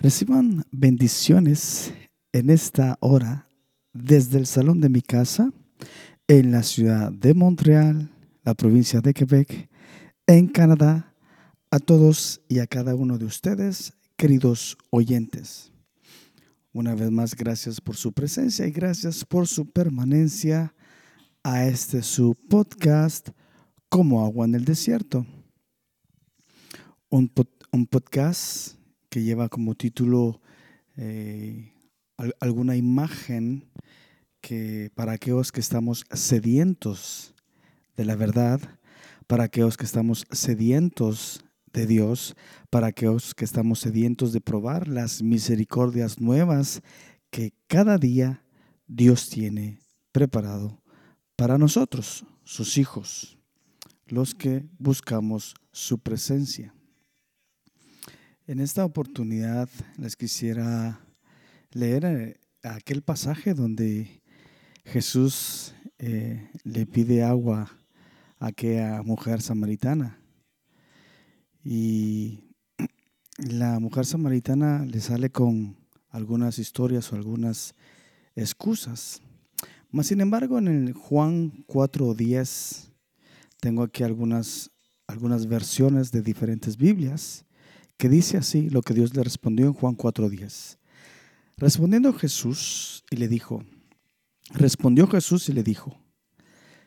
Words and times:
Reciban 0.00 0.64
bendiciones 0.70 1.92
en 2.32 2.50
esta 2.50 2.96
hora 3.00 3.48
desde 3.92 4.38
el 4.38 4.46
salón 4.46 4.80
de 4.80 4.88
mi 4.88 5.02
casa 5.02 5.52
en 6.28 6.52
la 6.52 6.62
ciudad 6.62 7.10
de 7.10 7.34
Montreal, 7.34 8.08
la 8.44 8.54
provincia 8.54 9.00
de 9.00 9.12
Quebec, 9.12 9.68
en 10.28 10.46
Canadá, 10.46 11.12
a 11.72 11.80
todos 11.80 12.40
y 12.48 12.60
a 12.60 12.68
cada 12.68 12.94
uno 12.94 13.18
de 13.18 13.24
ustedes, 13.24 13.92
queridos 14.16 14.78
oyentes. 14.90 15.72
Una 16.72 16.94
vez 16.94 17.10
más, 17.10 17.34
gracias 17.34 17.80
por 17.80 17.96
su 17.96 18.12
presencia 18.12 18.68
y 18.68 18.70
gracias 18.70 19.24
por 19.24 19.48
su 19.48 19.68
permanencia 19.68 20.74
a 21.42 21.66
este 21.66 22.04
su 22.04 22.36
podcast 22.48 23.30
como 23.88 24.24
agua 24.24 24.46
en 24.46 24.54
el 24.54 24.64
desierto. 24.64 25.26
Un, 27.08 27.32
un 27.72 27.86
podcast 27.86 28.77
lleva 29.22 29.48
como 29.48 29.74
título 29.74 30.40
eh, 30.96 31.72
alguna 32.40 32.76
imagen 32.76 33.68
que 34.40 34.90
para 34.94 35.12
aquellos 35.12 35.52
que 35.52 35.60
estamos 35.60 36.04
sedientos 36.12 37.34
de 37.96 38.04
la 38.04 38.16
verdad, 38.16 38.60
para 39.26 39.44
aquellos 39.44 39.76
que 39.76 39.84
estamos 39.84 40.26
sedientos 40.30 41.44
de 41.72 41.86
Dios, 41.86 42.34
para 42.70 42.88
aquellos 42.88 43.34
que 43.34 43.44
estamos 43.44 43.80
sedientos 43.80 44.32
de 44.32 44.40
probar 44.40 44.88
las 44.88 45.22
misericordias 45.22 46.20
nuevas 46.20 46.82
que 47.30 47.52
cada 47.66 47.98
día 47.98 48.42
Dios 48.86 49.28
tiene 49.28 49.80
preparado 50.12 50.80
para 51.36 51.58
nosotros, 51.58 52.24
sus 52.44 52.78
hijos, 52.78 53.38
los 54.06 54.34
que 54.34 54.66
buscamos 54.78 55.54
su 55.72 55.98
presencia. 55.98 56.74
En 58.48 58.60
esta 58.60 58.82
oportunidad 58.82 59.68
les 59.98 60.16
quisiera 60.16 61.00
leer 61.70 62.04
eh, 62.06 62.40
aquel 62.62 63.02
pasaje 63.02 63.52
donde 63.52 64.22
Jesús 64.86 65.74
eh, 65.98 66.48
le 66.64 66.86
pide 66.86 67.22
agua 67.22 67.70
a 68.38 68.46
aquella 68.46 69.02
mujer 69.02 69.42
samaritana. 69.42 70.18
Y 71.62 72.54
la 73.36 73.80
mujer 73.80 74.06
samaritana 74.06 74.86
le 74.86 75.00
sale 75.02 75.28
con 75.28 75.76
algunas 76.08 76.58
historias 76.58 77.12
o 77.12 77.16
algunas 77.16 77.74
excusas. 78.34 79.20
Mas 79.90 80.06
sin 80.06 80.22
embargo, 80.22 80.56
en 80.56 80.68
el 80.68 80.94
Juan 80.94 81.66
4.10 81.66 82.92
tengo 83.60 83.82
aquí 83.82 84.04
algunas, 84.04 84.70
algunas 85.06 85.46
versiones 85.46 86.12
de 86.12 86.22
diferentes 86.22 86.78
Biblias 86.78 87.44
que 87.98 88.08
dice 88.08 88.38
así 88.38 88.70
lo 88.70 88.80
que 88.80 88.94
Dios 88.94 89.14
le 89.14 89.22
respondió 89.22 89.66
en 89.66 89.74
Juan 89.74 89.96
4:10. 89.96 90.78
Respondiendo 91.56 92.12
Jesús 92.12 93.04
y 93.10 93.16
le 93.16 93.26
dijo, 93.26 93.64
respondió 94.50 95.08
Jesús 95.08 95.48
y 95.48 95.52
le 95.52 95.64
dijo, 95.64 95.98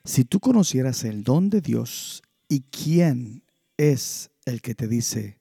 si 0.05 0.23
tú 0.23 0.39
conocieras 0.39 1.03
el 1.03 1.23
don 1.23 1.49
de 1.49 1.61
Dios 1.61 2.23
y 2.47 2.61
quién 2.61 3.43
es 3.77 4.31
el 4.45 4.61
que 4.61 4.73
te 4.73 4.87
dice, 4.87 5.39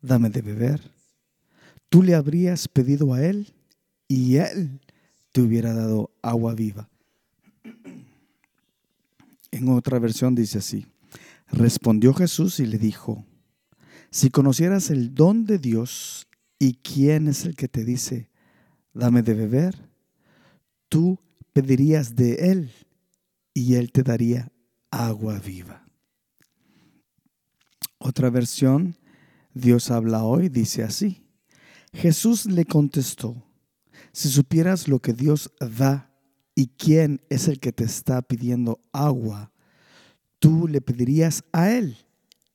dame 0.00 0.30
de 0.30 0.40
beber, 0.40 0.90
tú 1.90 2.02
le 2.02 2.14
habrías 2.14 2.66
pedido 2.66 3.12
a 3.12 3.22
él 3.22 3.52
y 4.08 4.36
él 4.36 4.80
te 5.32 5.42
hubiera 5.42 5.74
dado 5.74 6.10
agua 6.22 6.54
viva. 6.54 6.88
En 9.50 9.68
otra 9.68 9.98
versión 9.98 10.34
dice 10.34 10.58
así, 10.58 10.86
respondió 11.48 12.14
Jesús 12.14 12.58
y 12.60 12.66
le 12.66 12.78
dijo, 12.78 13.24
si 14.14 14.30
conocieras 14.30 14.90
el 14.90 15.12
don 15.12 15.44
de 15.44 15.58
Dios 15.58 16.28
y 16.60 16.74
quién 16.74 17.26
es 17.26 17.44
el 17.46 17.56
que 17.56 17.66
te 17.66 17.84
dice, 17.84 18.30
dame 18.92 19.22
de 19.22 19.34
beber, 19.34 19.90
tú 20.88 21.18
pedirías 21.52 22.14
de 22.14 22.52
Él 22.52 22.70
y 23.54 23.74
Él 23.74 23.90
te 23.90 24.04
daría 24.04 24.52
agua 24.92 25.40
viva. 25.40 25.84
Otra 27.98 28.30
versión, 28.30 28.96
Dios 29.52 29.90
habla 29.90 30.22
hoy, 30.22 30.48
dice 30.48 30.84
así. 30.84 31.26
Jesús 31.92 32.46
le 32.46 32.66
contestó, 32.66 33.44
si 34.12 34.28
supieras 34.28 34.86
lo 34.86 35.00
que 35.00 35.12
Dios 35.12 35.50
da 35.58 36.08
y 36.54 36.68
quién 36.68 37.20
es 37.30 37.48
el 37.48 37.58
que 37.58 37.72
te 37.72 37.82
está 37.82 38.22
pidiendo 38.22 38.80
agua, 38.92 39.50
tú 40.38 40.68
le 40.68 40.80
pedirías 40.80 41.42
a 41.50 41.72
Él 41.72 41.96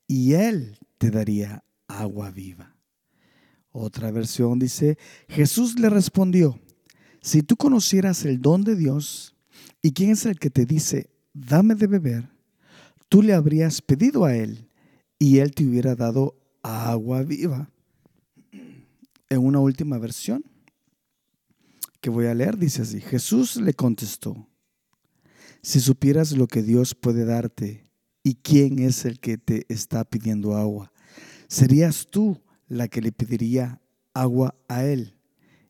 y 0.07 0.35
Él 0.35 0.79
te 0.99 1.09
daría 1.09 1.63
agua 1.87 2.29
viva. 2.29 2.75
Otra 3.71 4.11
versión 4.11 4.59
dice, 4.59 4.97
Jesús 5.27 5.79
le 5.79 5.89
respondió, 5.89 6.59
si 7.21 7.41
tú 7.41 7.55
conocieras 7.55 8.25
el 8.25 8.41
don 8.41 8.63
de 8.63 8.75
Dios 8.75 9.35
y 9.81 9.93
quién 9.93 10.11
es 10.11 10.25
el 10.25 10.37
que 10.37 10.49
te 10.49 10.65
dice, 10.65 11.09
dame 11.33 11.75
de 11.75 11.87
beber, 11.87 12.29
tú 13.07 13.21
le 13.21 13.33
habrías 13.33 13.81
pedido 13.81 14.25
a 14.25 14.35
él 14.35 14.69
y 15.17 15.39
él 15.39 15.55
te 15.55 15.65
hubiera 15.65 15.95
dado 15.95 16.35
agua 16.61 17.23
viva. 17.23 17.71
En 18.51 19.39
una 19.39 19.59
última 19.59 19.97
versión 19.97 20.43
que 22.01 22.09
voy 22.09 22.25
a 22.25 22.33
leer, 22.33 22.57
dice 22.57 22.81
así, 22.81 22.99
Jesús 22.99 23.55
le 23.57 23.73
contestó, 23.73 24.47
si 25.61 25.79
supieras 25.79 26.31
lo 26.31 26.47
que 26.47 26.63
Dios 26.63 26.95
puede 26.95 27.25
darte 27.25 27.88
¿Y 28.23 28.35
quién 28.35 28.79
es 28.79 29.05
el 29.05 29.19
que 29.19 29.37
te 29.37 29.65
está 29.69 30.03
pidiendo 30.03 30.55
agua? 30.55 30.91
Serías 31.47 32.07
tú 32.09 32.41
la 32.67 32.87
que 32.87 33.01
le 33.01 33.11
pediría 33.11 33.81
agua 34.13 34.55
a 34.67 34.83
Él 34.83 35.15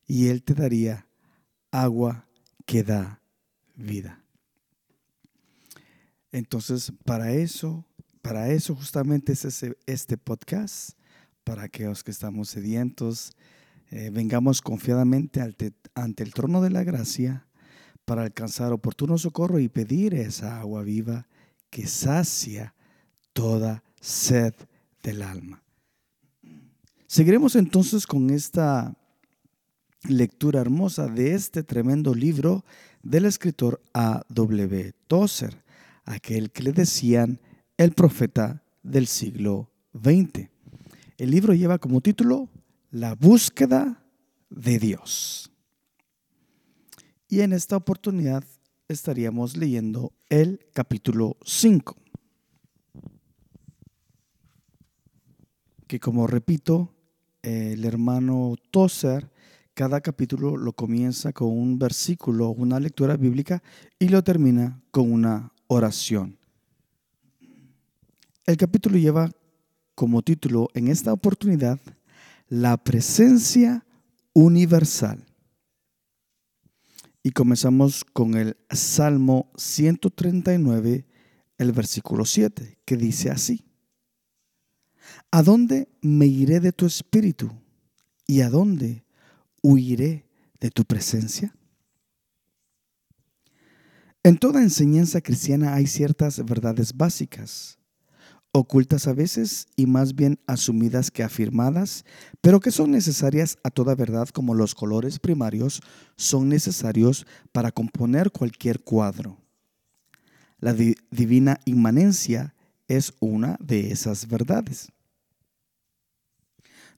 y 0.06 0.28
Él 0.28 0.44
te 0.44 0.54
daría 0.56 1.08
agua 1.72 2.28
que 2.66 2.84
da 2.84 3.22
vida. 3.76 4.24
Entonces, 6.32 6.92
para 7.06 7.32
eso, 7.32 7.86
para 8.22 8.50
eso 8.50 8.76
justamente 8.76 9.34
es 9.34 9.66
este 9.86 10.18
podcast, 10.18 10.92
para 11.44 11.64
aquellos 11.64 12.04
que 12.04 12.12
estamos 12.12 12.50
sedientos, 12.50 13.32
eh, 13.90 14.12
vengamos 14.12 14.62
confiadamente 14.62 15.42
ante, 15.42 15.74
ante 15.96 16.24
el 16.24 16.34
trono 16.34 16.62
de 16.62 16.70
la 16.70 16.84
gracia 16.84 17.48
para 18.06 18.24
alcanzar 18.24 18.72
oportuno 18.72 19.18
socorro 19.18 19.60
y 19.60 19.70
pedir 19.70 20.14
esa 20.14 20.60
agua 20.60 20.84
viva 20.84 21.28
que 21.70 21.88
sacia 21.88 22.74
toda 23.34 23.84
sed 24.00 24.54
del 25.04 25.22
alma. 25.22 25.64
Seguiremos 27.08 27.56
entonces 27.56 28.06
con 28.06 28.30
esta 28.30 28.96
lectura 30.08 30.62
hermosa 30.62 31.08
de 31.08 31.34
este 31.34 31.64
tremendo 31.64 32.14
libro 32.14 32.64
del 33.02 33.26
escritor 33.26 33.82
A. 33.94 34.24
W. 34.30 34.94
Tozer, 35.08 35.64
aquel 36.06 36.52
que 36.52 36.64
le 36.64 36.72
decían 36.72 37.40
el 37.78 37.94
profeta 37.94 38.64
del 38.84 39.08
siglo 39.08 39.72
XX. 39.94 40.50
El 41.18 41.32
libro 41.32 41.54
lleva 41.54 41.80
como 41.80 42.02
título 42.02 42.50
La 42.92 43.16
búsqueda 43.16 44.06
de 44.50 44.80
Dios. 44.80 45.52
Y 47.28 47.42
en 47.42 47.54
esta 47.54 47.78
oportunidad 47.78 48.44
estaríamos 48.90 49.56
leyendo 49.56 50.12
el 50.30 50.60
capítulo 50.74 51.38
5. 51.46 51.96
Que 55.88 56.00
como 56.00 56.28
repito, 56.28 56.94
el 57.44 57.86
hermano 57.86 58.56
Tozer, 58.72 59.32
cada 59.76 60.02
capítulo 60.02 60.58
lo 60.58 60.74
comienza 60.74 61.32
con 61.32 61.50
un 61.50 61.80
versículo, 61.80 62.50
una 62.50 62.80
lectura 62.80 63.16
bíblica 63.16 63.64
y 64.00 64.10
lo 64.10 64.24
termina 64.24 64.82
con 64.92 65.12
una 65.12 65.54
oración. 65.68 66.38
El 68.46 68.58
capítulo 68.58 68.98
lleva 68.98 69.32
como 69.94 70.24
título 70.24 70.68
en 70.74 70.88
esta 70.88 71.14
oportunidad 71.14 71.80
La 72.48 72.76
presencia 72.78 73.86
universal. 74.34 75.29
Y 77.24 77.32
comenzamos 77.32 78.06
con 78.06 78.36
el 78.36 78.58
Salmo 78.70 79.52
139, 79.58 81.06
el 81.58 81.72
versículo 81.72 82.26
7, 82.26 82.80
que 82.86 82.98
dice 82.98 83.30
así. 83.30 83.66
¿A 85.32 85.44
dónde 85.44 85.90
me 86.02 86.28
iré 86.28 86.60
de 86.60 86.72
tu 86.72 86.86
espíritu? 86.86 87.52
¿Y 88.26 88.42
a 88.42 88.50
dónde 88.50 89.04
huiré 89.62 90.28
de 90.60 90.70
tu 90.70 90.86
presencia? 90.86 91.54
En 94.24 94.38
toda 94.38 94.62
enseñanza 94.62 95.22
cristiana 95.22 95.74
hay 95.74 95.88
ciertas 95.88 96.44
verdades 96.46 96.96
básicas 96.96 97.79
ocultas 98.52 99.08
a 99.08 99.14
veces 99.14 99.68
y 99.76 99.86
más 99.86 100.16
bien 100.16 100.40
asumidas 100.48 101.12
que 101.12 101.24
afirmadas, 101.24 102.06
pero 102.42 102.60
que 102.60 102.72
son 102.72 102.92
necesarias 102.92 103.58
a 103.64 103.70
toda 103.70 103.96
verdad 103.96 104.28
como 104.30 104.56
los 104.56 104.76
colores 104.76 105.20
primarios 105.20 105.82
son 106.16 106.50
necesarios 106.50 107.26
para 107.52 107.72
componer 107.72 108.32
cualquier 108.32 108.80
cuadro. 108.80 109.38
La 110.60 110.74
divina 110.74 111.60
inmanencia 111.66 112.56
es 112.88 113.14
una 113.20 113.56
de 113.60 113.92
esas 113.92 114.28
verdades. 114.28 114.92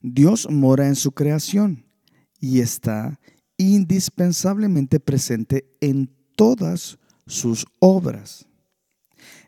Dios 0.00 0.48
mora 0.50 0.88
en 0.88 0.96
su 0.96 1.12
creación 1.12 1.84
y 2.40 2.60
está 2.60 3.20
indispensablemente 3.56 4.98
presente 4.98 5.76
en 5.80 6.10
todas 6.34 6.98
sus 7.26 7.66
obras. 7.78 8.46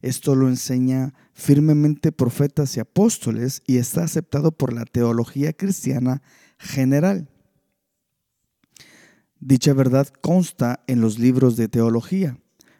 Esto 0.00 0.36
lo 0.36 0.48
enseña 0.48 1.12
firmemente 1.34 2.12
profetas 2.12 2.76
y 2.76 2.80
apóstoles 2.80 3.62
y 3.66 3.76
está 3.76 4.04
aceptado 4.04 4.52
por 4.52 4.72
la 4.72 4.84
teología 4.84 5.52
cristiana 5.52 6.22
general. 6.58 7.28
Dicha 9.40 9.74
verdad 9.74 10.08
consta 10.22 10.84
en 10.86 11.00
los 11.00 11.18
libros 11.18 11.56
de 11.56 11.68
teología, 11.68 12.38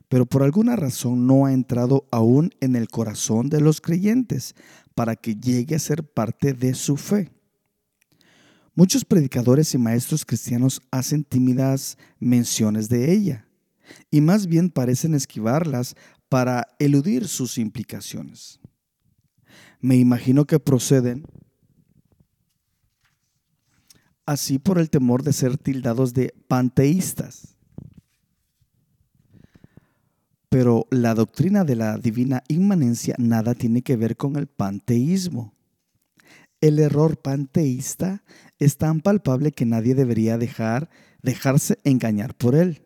pero 0.09 0.25
por 0.25 0.43
alguna 0.43 0.77
razón 0.77 1.27
no 1.27 1.45
ha 1.45 1.53
entrado 1.53 2.06
aún 2.11 2.53
en 2.61 2.77
el 2.77 2.89
corazón 2.89 3.51
de 3.51 3.61
los 3.61 3.81
creyentes 3.81 4.55
para 4.95 5.17
que 5.17 5.35
llegue 5.35 5.75
a 5.75 5.81
ser 5.81 6.05
parte 6.05 6.55
de 6.55 6.75
su 6.75 6.97
fe. 6.97 7.31
Muchos 8.77 9.05
predicadores 9.05 9.75
y 9.75 9.79
maestros 9.79 10.25
cristianos 10.25 10.81
hacen 10.91 11.25
tímidas 11.25 11.99
menciones 12.19 12.89
de 12.89 13.12
ella 13.12 13.47
y 14.11 14.21
más 14.21 14.47
bien 14.47 14.71
parecen 14.71 15.15
esquivarlas 15.15 15.97
para 16.34 16.66
eludir 16.81 17.28
sus 17.28 17.58
implicaciones. 17.58 18.58
Me 19.78 19.94
imagino 19.94 20.46
que 20.46 20.58
proceden 20.58 21.25
así 24.26 24.58
por 24.58 24.81
el 24.81 24.90
temor 24.90 25.22
de 25.22 25.32
ser 25.32 25.56
tildados 25.56 26.12
de 26.12 26.34
panteístas. 26.48 27.56
Pero 30.48 30.88
la 30.90 31.14
doctrina 31.14 31.62
de 31.62 31.76
la 31.76 31.98
divina 31.98 32.42
inmanencia 32.48 33.14
nada 33.16 33.54
tiene 33.54 33.82
que 33.82 33.96
ver 33.96 34.16
con 34.16 34.34
el 34.34 34.48
panteísmo. 34.48 35.54
El 36.60 36.81
error 36.81 37.16
panteísta 37.16 38.25
es 38.58 38.76
tan 38.76 39.02
palpable 39.02 39.52
que 39.52 39.66
nadie 39.66 39.94
debería 39.94 40.36
dejar, 40.36 40.90
dejarse 41.22 41.78
engañar 41.84 42.34
por 42.34 42.56
él. 42.56 42.82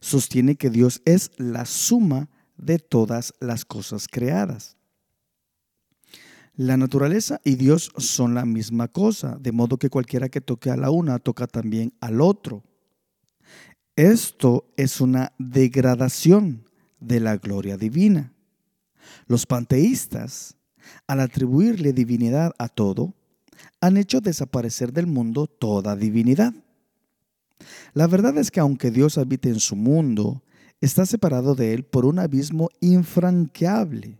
Sostiene 0.00 0.56
que 0.56 0.70
Dios 0.70 1.02
es 1.04 1.30
la 1.36 1.66
suma 1.66 2.30
de 2.60 2.78
todas 2.78 3.34
las 3.40 3.64
cosas 3.64 4.06
creadas. 4.08 4.76
La 6.54 6.76
naturaleza 6.76 7.40
y 7.44 7.54
Dios 7.54 7.92
son 7.96 8.34
la 8.34 8.44
misma 8.44 8.88
cosa, 8.88 9.38
de 9.40 9.52
modo 9.52 9.78
que 9.78 9.88
cualquiera 9.88 10.28
que 10.28 10.40
toque 10.40 10.70
a 10.70 10.76
la 10.76 10.90
una 10.90 11.18
toca 11.18 11.46
también 11.46 11.92
al 12.00 12.20
otro. 12.20 12.62
Esto 13.96 14.70
es 14.76 15.00
una 15.00 15.32
degradación 15.38 16.64
de 17.00 17.20
la 17.20 17.36
gloria 17.36 17.76
divina. 17.76 18.32
Los 19.26 19.46
panteístas 19.46 20.56
al 21.06 21.20
atribuirle 21.20 21.92
divinidad 21.92 22.52
a 22.58 22.68
todo, 22.68 23.14
han 23.80 23.96
hecho 23.96 24.20
desaparecer 24.20 24.92
del 24.92 25.06
mundo 25.06 25.46
toda 25.46 25.96
divinidad. 25.96 26.54
La 27.92 28.06
verdad 28.06 28.36
es 28.38 28.50
que 28.50 28.60
aunque 28.60 28.90
Dios 28.90 29.18
habite 29.18 29.48
en 29.48 29.60
su 29.60 29.76
mundo, 29.76 30.42
está 30.80 31.06
separado 31.06 31.54
de 31.54 31.74
él 31.74 31.84
por 31.84 32.04
un 32.06 32.18
abismo 32.18 32.68
infranqueable. 32.80 34.18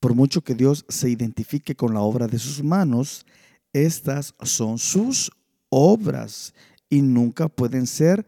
Por 0.00 0.14
mucho 0.14 0.42
que 0.42 0.54
Dios 0.54 0.84
se 0.88 1.10
identifique 1.10 1.74
con 1.74 1.94
la 1.94 2.00
obra 2.00 2.26
de 2.26 2.38
sus 2.38 2.62
manos, 2.62 3.26
estas 3.72 4.34
son 4.42 4.78
sus 4.78 5.30
obras 5.68 6.54
y 6.88 7.02
nunca 7.02 7.48
pueden 7.48 7.86
ser 7.86 8.26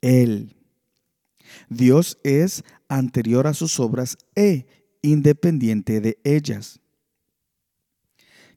Él. 0.00 0.54
Dios 1.68 2.18
es 2.22 2.62
anterior 2.88 3.46
a 3.46 3.54
sus 3.54 3.80
obras 3.80 4.16
e 4.34 4.66
independiente 5.02 6.00
de 6.00 6.18
ellas. 6.24 6.80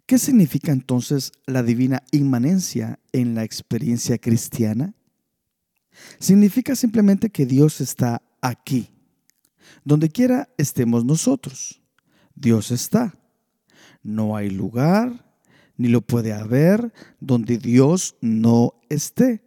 ¿Qué 0.05 0.17
significa 0.17 0.71
entonces 0.71 1.31
la 1.45 1.63
divina 1.63 2.03
inmanencia 2.11 2.99
en 3.13 3.33
la 3.33 3.43
experiencia 3.43 4.17
cristiana? 4.17 4.93
Significa 6.19 6.75
simplemente 6.75 7.29
que 7.29 7.45
Dios 7.45 7.81
está 7.81 8.21
aquí. 8.41 8.89
Donde 9.83 10.09
quiera 10.09 10.49
estemos 10.57 11.05
nosotros, 11.05 11.81
Dios 12.35 12.71
está. 12.71 13.17
No 14.03 14.35
hay 14.35 14.49
lugar, 14.49 15.35
ni 15.77 15.87
lo 15.87 16.01
puede 16.01 16.33
haber, 16.33 16.93
donde 17.19 17.57
Dios 17.57 18.15
no 18.21 18.75
esté. 18.89 19.43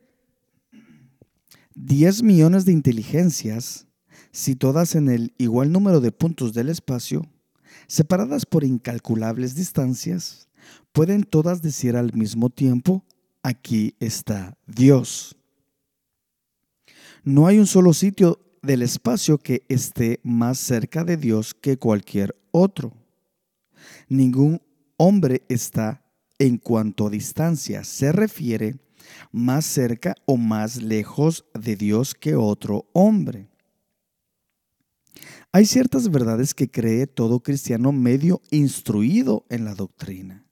Diez 1.75 2.23
millones 2.23 2.65
de 2.65 2.73
inteligencias, 2.73 3.87
situadas 4.31 4.95
en 4.95 5.09
el 5.09 5.35
igual 5.39 5.73
número 5.73 6.01
de 6.01 6.13
puntos 6.13 6.53
del 6.55 6.69
espacio, 6.69 7.29
separadas 7.87 8.47
por 8.47 8.65
incalculables 8.65 9.55
distancias, 9.55 10.49
pueden 10.93 11.25
todas 11.25 11.63
decir 11.63 11.97
al 11.97 12.13
mismo 12.15 12.51
tiempo, 12.51 13.05
aquí 13.43 13.95
está 14.01 14.57
Dios. 14.67 15.37
No 17.25 17.47
hay 17.47 17.59
un 17.59 17.67
solo 17.67 17.95
sitio 17.95 18.39
del 18.61 18.83
espacio 18.83 19.39
que 19.39 19.65
esté 19.71 20.21
más 20.25 20.59
cerca 20.59 21.05
de 21.05 21.17
Dios 21.17 21.55
que 21.55 21.79
cualquier 21.79 22.37
otro. 22.51 22.93
Ningún 24.11 24.61
hombre 24.99 25.43
está, 25.49 26.05
en 26.39 26.59
cuanto 26.59 27.07
a 27.07 27.11
distancia 27.11 27.83
se 27.83 28.13
refiere, 28.13 28.77
más 29.33 29.65
cerca 29.65 30.15
o 30.27 30.37
más 30.37 30.83
lejos 30.83 31.47
de 31.59 31.77
Dios 31.77 32.15
que 32.15 32.37
otro 32.37 32.91
hombre. 32.93 33.49
Hay 35.51 35.65
ciertas 35.65 36.11
verdades 36.11 36.53
que 36.53 36.71
cree 36.71 37.07
todo 37.07 37.41
cristiano 37.41 37.91
medio 37.91 38.43
instruido 38.51 39.47
en 39.49 39.65
la 39.65 39.75
doctrina. 39.75 40.44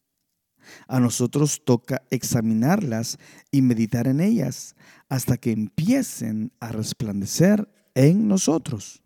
A 0.86 1.00
nosotros 1.00 1.62
toca 1.64 2.02
examinarlas 2.10 3.18
y 3.50 3.62
meditar 3.62 4.06
en 4.06 4.20
ellas 4.20 4.74
hasta 5.08 5.36
que 5.36 5.52
empiecen 5.52 6.52
a 6.60 6.68
resplandecer 6.68 7.68
en 7.94 8.28
nosotros. 8.28 9.02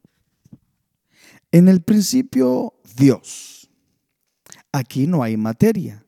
En 1.53 1.69
el 1.69 1.83
principio, 1.83 2.75
Dios. 2.97 3.71
Aquí 4.73 5.07
no 5.07 5.23
hay 5.23 5.37
materia, 5.37 6.05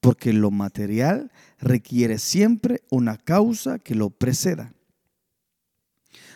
porque 0.00 0.32
lo 0.32 0.50
material 0.50 1.32
requiere 1.58 2.18
siempre 2.18 2.82
una 2.90 3.16
causa 3.16 3.78
que 3.78 3.94
lo 3.94 4.10
preceda. 4.10 4.74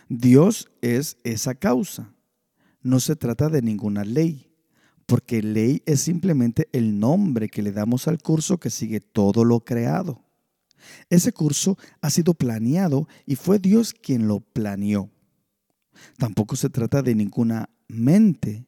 Dios 0.08 0.70
es 0.80 1.18
esa 1.24 1.54
causa 1.54 2.14
no 2.82 3.00
se 3.00 3.16
trata 3.16 3.48
de 3.48 3.62
ninguna 3.62 4.04
ley, 4.04 4.47
porque 5.08 5.40
ley 5.40 5.82
es 5.86 6.02
simplemente 6.02 6.68
el 6.70 7.00
nombre 7.00 7.48
que 7.48 7.62
le 7.62 7.72
damos 7.72 8.06
al 8.08 8.20
curso 8.20 8.60
que 8.60 8.68
sigue 8.68 9.00
todo 9.00 9.42
lo 9.42 9.60
creado. 9.60 10.22
Ese 11.08 11.32
curso 11.32 11.78
ha 12.02 12.10
sido 12.10 12.34
planeado 12.34 13.08
y 13.24 13.36
fue 13.36 13.58
Dios 13.58 13.94
quien 13.94 14.28
lo 14.28 14.40
planeó. 14.40 15.10
Tampoco 16.18 16.56
se 16.56 16.68
trata 16.68 17.00
de 17.00 17.14
ninguna 17.14 17.70
mente, 17.88 18.66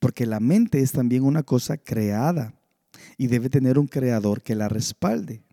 porque 0.00 0.26
la 0.26 0.40
mente 0.40 0.80
es 0.80 0.90
también 0.90 1.22
una 1.22 1.44
cosa 1.44 1.76
creada 1.78 2.60
y 3.16 3.28
debe 3.28 3.48
tener 3.48 3.78
un 3.78 3.86
creador 3.86 4.42
que 4.42 4.56
la 4.56 4.68
respalde. 4.68 5.44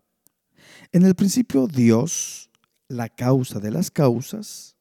En 0.90 1.04
el 1.04 1.14
principio 1.14 1.68
Dios, 1.68 2.50
la 2.88 3.08
causa 3.08 3.60
de 3.60 3.70
las 3.70 3.88
causas, 3.88 4.74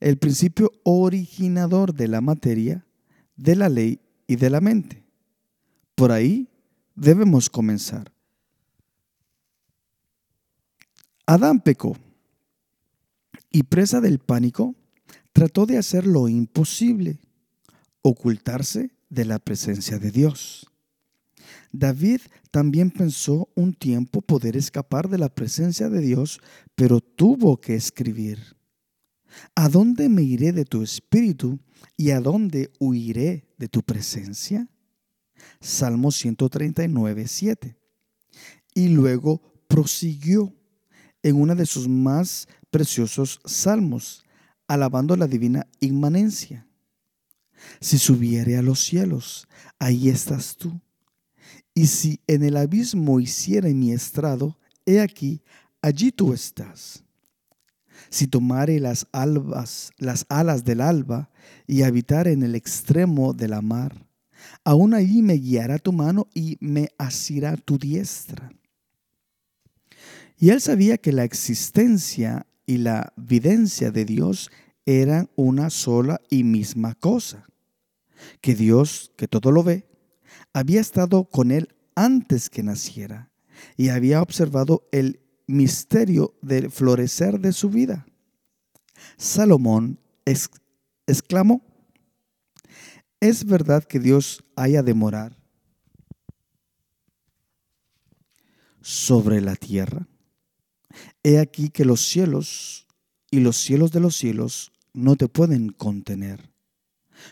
el 0.00 0.16
principio 0.16 0.72
originador 0.82 1.92
de 1.92 2.08
la 2.08 2.22
materia, 2.22 2.86
de 3.36 3.54
la 3.54 3.68
ley 3.68 4.00
y 4.26 4.36
de 4.36 4.50
la 4.50 4.60
mente. 4.60 5.04
Por 5.94 6.12
ahí 6.12 6.48
debemos 6.94 7.48
comenzar. 7.50 8.12
Adán 11.26 11.60
pecó 11.60 11.96
y 13.50 13.62
presa 13.62 14.00
del 14.00 14.18
pánico, 14.18 14.74
trató 15.32 15.64
de 15.64 15.78
hacer 15.78 16.06
lo 16.06 16.28
imposible, 16.28 17.18
ocultarse 18.02 18.90
de 19.08 19.24
la 19.24 19.38
presencia 19.38 19.98
de 19.98 20.10
Dios. 20.10 20.66
David 21.72 22.20
también 22.50 22.90
pensó 22.90 23.48
un 23.54 23.74
tiempo 23.74 24.22
poder 24.22 24.56
escapar 24.56 25.08
de 25.08 25.18
la 25.18 25.28
presencia 25.28 25.88
de 25.88 26.00
Dios, 26.00 26.40
pero 26.74 27.00
tuvo 27.00 27.60
que 27.60 27.74
escribir. 27.74 28.53
¿A 29.54 29.68
dónde 29.68 30.08
me 30.08 30.22
iré 30.22 30.52
de 30.52 30.64
tu 30.64 30.82
espíritu 30.82 31.58
y 31.96 32.10
a 32.10 32.20
dónde 32.20 32.70
huiré 32.78 33.46
de 33.58 33.68
tu 33.68 33.82
presencia? 33.82 34.68
Salmo 35.60 36.10
139, 36.10 37.26
7. 37.28 37.76
Y 38.74 38.88
luego 38.88 39.40
prosiguió 39.68 40.54
en 41.22 41.36
uno 41.36 41.54
de 41.54 41.66
sus 41.66 41.88
más 41.88 42.48
preciosos 42.70 43.40
salmos, 43.44 44.24
alabando 44.66 45.16
la 45.16 45.26
divina 45.26 45.66
inmanencia. 45.80 46.66
Si 47.80 47.98
subiere 47.98 48.56
a 48.56 48.62
los 48.62 48.80
cielos, 48.80 49.46
ahí 49.78 50.08
estás 50.08 50.56
tú. 50.56 50.80
Y 51.74 51.86
si 51.86 52.20
en 52.26 52.42
el 52.42 52.56
abismo 52.56 53.20
hiciere 53.20 53.72
mi 53.74 53.92
estrado, 53.92 54.58
he 54.86 55.00
aquí, 55.00 55.42
allí 55.80 56.12
tú 56.12 56.32
estás 56.32 57.03
si 58.14 58.28
tomare 58.28 58.78
las 58.78 59.08
albas, 59.10 59.90
las 59.98 60.24
alas 60.28 60.64
del 60.64 60.80
alba 60.80 61.30
y 61.66 61.82
habitar 61.82 62.28
en 62.28 62.44
el 62.44 62.54
extremo 62.54 63.32
de 63.32 63.48
la 63.48 63.60
mar, 63.60 64.06
aún 64.62 64.94
allí 64.94 65.20
me 65.20 65.34
guiará 65.34 65.78
tu 65.78 65.92
mano 65.92 66.28
y 66.32 66.56
me 66.60 66.90
asirá 66.96 67.56
tu 67.56 67.76
diestra. 67.76 68.52
Y 70.38 70.50
él 70.50 70.60
sabía 70.60 70.96
que 70.96 71.10
la 71.10 71.24
existencia 71.24 72.46
y 72.66 72.76
la 72.76 73.12
videncia 73.16 73.90
de 73.90 74.04
Dios 74.04 74.52
eran 74.86 75.28
una 75.34 75.68
sola 75.68 76.20
y 76.30 76.44
misma 76.44 76.94
cosa. 76.94 77.48
Que 78.40 78.54
Dios, 78.54 79.10
que 79.16 79.26
todo 79.26 79.50
lo 79.50 79.64
ve, 79.64 79.88
había 80.52 80.80
estado 80.80 81.24
con 81.24 81.50
él 81.50 81.74
antes 81.96 82.48
que 82.48 82.62
naciera 82.62 83.32
y 83.76 83.88
había 83.88 84.22
observado 84.22 84.86
el 84.92 85.23
misterio 85.46 86.34
del 86.42 86.70
florecer 86.70 87.40
de 87.40 87.52
su 87.52 87.70
vida. 87.70 88.06
Salomón 89.16 89.98
exclamó, 91.06 91.62
¿es 93.20 93.44
verdad 93.44 93.84
que 93.84 93.98
Dios 93.98 94.44
haya 94.56 94.82
de 94.82 94.94
morar 94.94 95.36
sobre 98.80 99.40
la 99.40 99.56
tierra? 99.56 100.06
He 101.22 101.38
aquí 101.38 101.70
que 101.70 101.84
los 101.84 102.00
cielos 102.00 102.86
y 103.30 103.40
los 103.40 103.56
cielos 103.56 103.90
de 103.90 104.00
los 104.00 104.16
cielos 104.16 104.72
no 104.92 105.16
te 105.16 105.28
pueden 105.28 105.70
contener, 105.70 106.52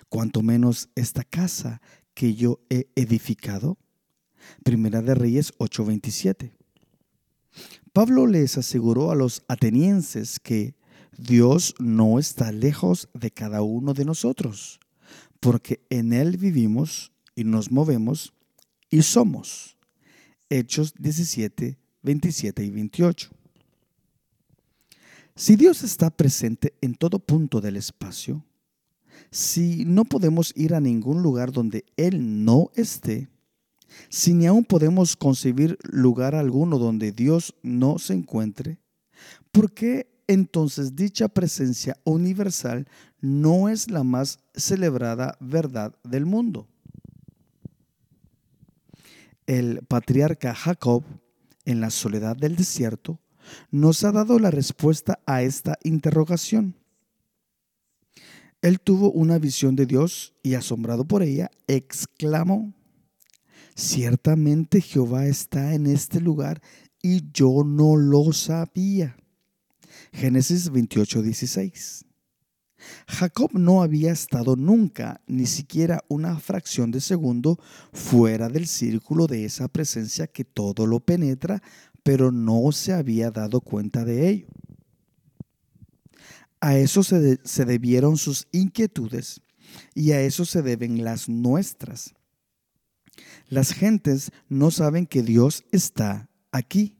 cuanto 0.09 0.43
menos 0.43 0.89
esta 0.95 1.23
casa 1.23 1.81
que 2.15 2.35
yo 2.35 2.61
he 2.69 2.89
edificado. 2.97 3.79
Primera 4.65 5.01
de 5.01 5.15
Reyes 5.15 5.53
8:27. 5.59 6.53
Pablo 7.93 8.27
les 8.27 8.57
aseguró 8.57 9.11
a 9.11 9.15
los 9.15 9.43
atenienses 9.49 10.41
que 10.41 10.75
Dios 11.19 11.75
no 11.79 12.19
está 12.19 12.51
lejos 12.51 13.11
de 13.13 13.31
cada 13.31 13.61
uno 13.61 13.93
de 13.93 14.07
nosotros, 14.07 14.81
porque 15.41 15.85
en 15.91 16.15
Él 16.15 16.39
vivimos 16.39 17.13
y 17.37 17.45
nos 17.45 17.71
movemos 17.71 18.33
y 18.89 19.03
somos. 19.03 19.77
Hechos 20.49 20.95
17, 20.99 21.79
27 22.03 22.65
y 22.65 22.71
28. 22.71 23.31
Si 25.35 25.57
Dios 25.57 25.83
está 25.83 26.11
presente 26.11 26.75
en 26.81 26.95
todo 26.95 27.19
punto 27.19 27.61
del 27.61 27.77
espacio, 27.77 28.45
si 29.31 29.85
no 29.85 30.05
podemos 30.05 30.53
ir 30.57 30.75
a 30.75 30.81
ningún 30.81 31.23
lugar 31.23 31.53
donde 31.53 31.85
Él 31.97 32.45
no 32.45 32.71
esté, 32.75 33.29
si 34.09 34.35
ni 34.35 34.47
aún 34.47 34.65
podemos 34.65 35.17
concebir 35.17 35.79
lugar 35.83 36.35
alguno 36.35 36.79
donde 36.79 37.13
Dios 37.13 37.55
no 37.63 37.99
se 37.99 38.15
encuentre, 38.15 38.79
¿por 39.51 39.73
qué 39.73 40.13
entonces 40.27 40.95
dicha 40.97 41.29
presencia 41.29 41.97
universal 42.05 42.87
no 43.21 43.69
es 43.69 43.91
la 43.91 44.03
más 44.03 44.41
celebrada 44.55 45.37
verdad 45.41 45.95
del 46.05 46.27
mundo? 46.27 46.69
El 49.47 49.83
patriarca 49.87 50.55
Jacob, 50.55 51.05
en 51.65 51.81
la 51.81 51.91
soledad 51.91 52.37
del 52.37 52.57
desierto, 52.57 53.21
nos 53.71 54.05
ha 54.05 54.13
dado 54.13 54.39
la 54.39 54.51
respuesta 54.51 55.21
a 55.27 55.43
esta 55.43 55.79
interrogación. 55.83 56.77
Él 58.63 58.81
tuvo 58.81 59.11
una 59.11 59.39
visión 59.39 59.75
de 59.75 59.87
Dios 59.87 60.35
y 60.43 60.55
asombrado 60.55 61.05
por 61.05 61.23
ella, 61.23 61.51
exclamó, 61.67 62.73
ciertamente 63.75 64.81
Jehová 64.81 65.27
está 65.27 65.75
en 65.75 65.87
este 65.87 66.21
lugar 66.21 66.61
y 67.03 67.31
yo 67.33 67.65
no 67.65 67.97
lo 67.97 68.33
sabía. 68.33 69.17
Génesis 70.13 70.71
28, 70.71 71.23
16. 71.23 72.05
Jacob 73.07 73.51
no 73.55 73.83
había 73.83 74.13
estado 74.13 74.57
nunca, 74.57 75.21
ni 75.27 75.47
siquiera 75.47 76.05
una 76.09 76.39
fracción 76.39 76.91
de 76.91 77.01
segundo, 77.01 77.59
fuera 77.93 78.49
del 78.49 78.67
círculo 78.67 79.27
de 79.27 79.45
esa 79.45 79.69
presencia 79.69 80.27
que 80.27 80.45
todo 80.45 80.87
lo 80.87 81.01
penetra, 81.01 81.63
pero 82.03 82.33
no 82.33 82.73
se 82.73 82.93
había 82.93 83.31
dado 83.31 83.61
cuenta 83.61 84.05
de 84.05 84.29
ello. 84.29 84.47
A 86.61 86.77
eso 86.77 87.03
se, 87.03 87.41
se 87.45 87.65
debieron 87.65 88.17
sus 88.17 88.47
inquietudes 88.53 89.43
y 89.95 90.13
a 90.13 90.21
eso 90.21 90.45
se 90.45 90.63
deben 90.63 91.03
las 91.03 91.29
nuestras. 91.29 92.15
Las 93.49 93.73
gentes 93.73 94.31
no 94.49 94.71
saben 94.71 95.07
que 95.07 95.23
Dios 95.23 95.65
está 95.73 96.29
aquí. 96.51 96.97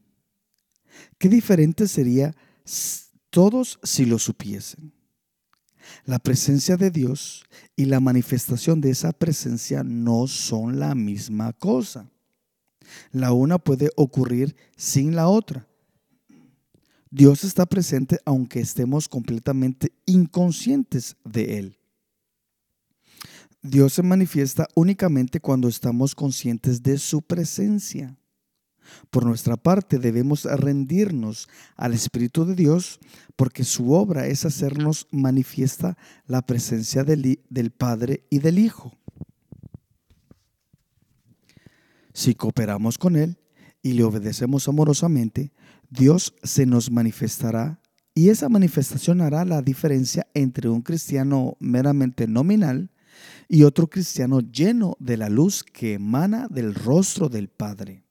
Qué 1.17 1.29
diferente 1.29 1.87
sería 1.87 2.35
todos 3.29 3.79
si 3.83 4.05
lo 4.05 4.19
supiesen. 4.19 4.93
La 6.05 6.19
presencia 6.19 6.77
de 6.77 6.91
Dios 6.91 7.43
y 7.75 7.85
la 7.85 7.99
manifestación 7.99 8.81
de 8.81 8.91
esa 8.91 9.11
presencia 9.11 9.83
no 9.83 10.27
son 10.27 10.79
la 10.79 10.95
misma 10.95 11.53
cosa. 11.53 12.09
La 13.11 13.31
una 13.31 13.57
puede 13.57 13.89
ocurrir 13.95 14.55
sin 14.75 15.15
la 15.15 15.27
otra. 15.27 15.67
Dios 17.09 17.43
está 17.43 17.65
presente 17.65 18.19
aunque 18.25 18.59
estemos 18.59 19.07
completamente 19.07 19.93
inconscientes 20.05 21.15
de 21.23 21.59
Él. 21.59 21.77
Dios 23.63 23.93
se 23.93 24.03
manifiesta 24.03 24.67
únicamente 24.75 25.39
cuando 25.39 25.69
estamos 25.69 26.15
conscientes 26.15 26.83
de 26.83 26.97
su 26.97 27.21
presencia. 27.21 28.17
Por 29.09 29.25
nuestra 29.25 29.55
parte 29.55 29.99
debemos 29.99 30.43
rendirnos 30.43 31.47
al 31.77 31.93
Espíritu 31.93 32.43
de 32.43 32.55
Dios 32.55 32.99
porque 33.37 33.63
su 33.63 33.93
obra 33.93 34.27
es 34.27 34.43
hacernos 34.43 35.07
manifiesta 35.11 35.97
la 36.27 36.41
presencia 36.45 37.05
del, 37.05 37.39
del 37.49 37.71
Padre 37.71 38.25
y 38.29 38.39
del 38.39 38.59
Hijo. 38.59 38.91
Si 42.11 42.35
cooperamos 42.35 42.97
con 42.97 43.15
Él 43.15 43.39
y 43.81 43.93
le 43.93 44.03
obedecemos 44.03 44.67
amorosamente, 44.67 45.53
Dios 45.89 46.35
se 46.43 46.65
nos 46.65 46.91
manifestará 46.91 47.79
y 48.13 48.27
esa 48.27 48.49
manifestación 48.49 49.21
hará 49.21 49.45
la 49.45 49.61
diferencia 49.61 50.27
entre 50.33 50.67
un 50.67 50.81
cristiano 50.81 51.55
meramente 51.61 52.27
nominal 52.27 52.91
y 53.47 53.63
otro 53.63 53.87
cristiano 53.87 54.39
lleno 54.39 54.95
de 54.99 55.17
la 55.17 55.29
luz 55.29 55.63
que 55.63 55.93
emana 55.93 56.47
del 56.49 56.75
rostro 56.75 57.29
del 57.29 57.49
Padre. 57.49 58.03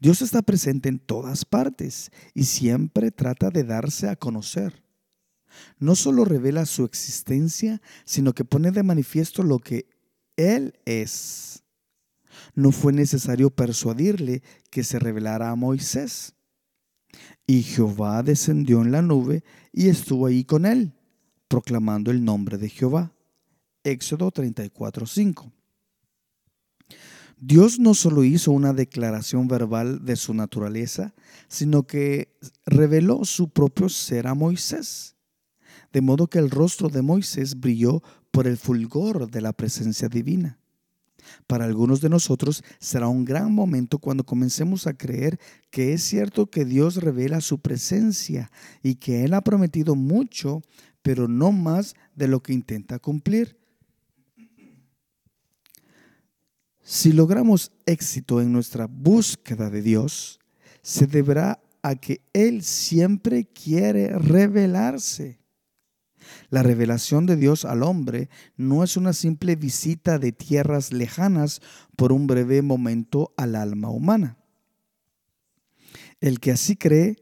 Dios 0.00 0.22
está 0.22 0.42
presente 0.42 0.88
en 0.88 0.98
todas 0.98 1.44
partes 1.44 2.10
y 2.34 2.44
siempre 2.44 3.10
trata 3.10 3.50
de 3.50 3.64
darse 3.64 4.08
a 4.08 4.16
conocer. 4.16 4.82
No 5.78 5.94
solo 5.94 6.24
revela 6.24 6.66
su 6.66 6.84
existencia, 6.84 7.80
sino 8.04 8.32
que 8.32 8.44
pone 8.44 8.70
de 8.70 8.82
manifiesto 8.82 9.42
lo 9.42 9.58
que 9.58 9.88
Él 10.36 10.74
es 10.84 11.60
no 12.54 12.72
fue 12.72 12.92
necesario 12.92 13.50
persuadirle 13.50 14.42
que 14.70 14.84
se 14.84 14.98
revelara 14.98 15.50
a 15.50 15.56
Moisés. 15.56 16.34
Y 17.46 17.62
Jehová 17.62 18.22
descendió 18.22 18.82
en 18.82 18.92
la 18.92 19.02
nube 19.02 19.42
y 19.72 19.88
estuvo 19.88 20.26
ahí 20.26 20.44
con 20.44 20.66
él, 20.66 20.92
proclamando 21.48 22.10
el 22.10 22.24
nombre 22.24 22.58
de 22.58 22.68
Jehová. 22.68 23.12
Éxodo 23.84 24.30
34:5. 24.30 25.52
Dios 27.38 27.78
no 27.78 27.94
solo 27.94 28.24
hizo 28.24 28.52
una 28.52 28.74
declaración 28.74 29.48
verbal 29.48 30.04
de 30.04 30.16
su 30.16 30.34
naturaleza, 30.34 31.14
sino 31.48 31.86
que 31.86 32.36
reveló 32.66 33.24
su 33.24 33.48
propio 33.48 33.88
ser 33.88 34.26
a 34.26 34.34
Moisés, 34.34 35.16
de 35.90 36.02
modo 36.02 36.26
que 36.26 36.38
el 36.38 36.50
rostro 36.50 36.90
de 36.90 37.00
Moisés 37.00 37.58
brilló 37.58 38.02
por 38.30 38.46
el 38.46 38.58
fulgor 38.58 39.30
de 39.30 39.40
la 39.40 39.54
presencia 39.54 40.08
divina. 40.08 40.58
Para 41.46 41.64
algunos 41.64 42.02
de 42.02 42.10
nosotros 42.10 42.62
será 42.78 43.08
un 43.08 43.24
gran 43.24 43.54
momento 43.54 43.98
cuando 43.98 44.24
comencemos 44.24 44.86
a 44.86 44.94
creer 44.94 45.38
que 45.70 45.94
es 45.94 46.02
cierto 46.02 46.50
que 46.50 46.66
Dios 46.66 46.96
revela 46.96 47.40
su 47.40 47.60
presencia 47.60 48.50
y 48.82 48.96
que 48.96 49.24
Él 49.24 49.32
ha 49.32 49.40
prometido 49.40 49.94
mucho, 49.94 50.60
pero 51.00 51.26
no 51.26 51.52
más 51.52 51.94
de 52.14 52.28
lo 52.28 52.42
que 52.42 52.52
intenta 52.52 52.98
cumplir. 52.98 53.59
Si 56.92 57.12
logramos 57.12 57.70
éxito 57.86 58.40
en 58.40 58.52
nuestra 58.52 58.88
búsqueda 58.88 59.70
de 59.70 59.80
Dios, 59.80 60.40
se 60.82 61.06
deberá 61.06 61.62
a 61.82 61.94
que 61.94 62.20
Él 62.32 62.64
siempre 62.64 63.44
quiere 63.44 64.18
revelarse. 64.18 65.38
La 66.48 66.64
revelación 66.64 67.26
de 67.26 67.36
Dios 67.36 67.64
al 67.64 67.84
hombre 67.84 68.28
no 68.56 68.82
es 68.82 68.96
una 68.96 69.12
simple 69.12 69.54
visita 69.54 70.18
de 70.18 70.32
tierras 70.32 70.92
lejanas 70.92 71.60
por 71.94 72.10
un 72.10 72.26
breve 72.26 72.60
momento 72.60 73.32
al 73.36 73.54
alma 73.54 73.88
humana. 73.88 74.36
El 76.20 76.40
que 76.40 76.50
así 76.50 76.74
cree 76.74 77.18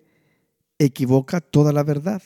equivoca 0.79 1.43
toda 1.43 1.75
la 1.75 1.83
verdad. 1.83 2.23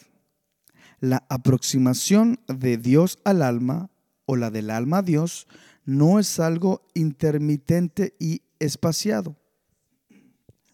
La 1.01 1.27
aproximación 1.29 2.39
de 2.47 2.77
Dios 2.77 3.19
al 3.25 3.43
alma 3.43 3.91
o 4.27 4.37
la 4.37 4.53
del 4.53 4.71
alma 4.71 4.99
a 4.99 5.03
Dios 5.03 5.49
no 5.85 6.19
es 6.19 6.39
algo 6.39 6.83
intermitente 6.95 8.15
y 8.19 8.43
espaciado. 8.59 9.37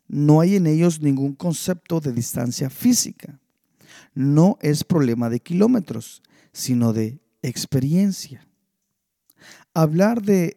No 0.07 0.41
hay 0.41 0.57
en 0.57 0.67
ellos 0.67 1.00
ningún 1.00 1.35
concepto 1.35 2.00
de 2.00 2.12
distancia 2.12 2.71
física. 2.71 3.41
No 4.15 4.59
es 4.61 4.85
problema 4.85 5.29
de 5.29 5.41
kilómetros, 5.41 6.23
sino 6.53 6.93
de 6.93 7.21
experiencia. 7.43 8.47
Hablar 9.75 10.23
de 10.23 10.55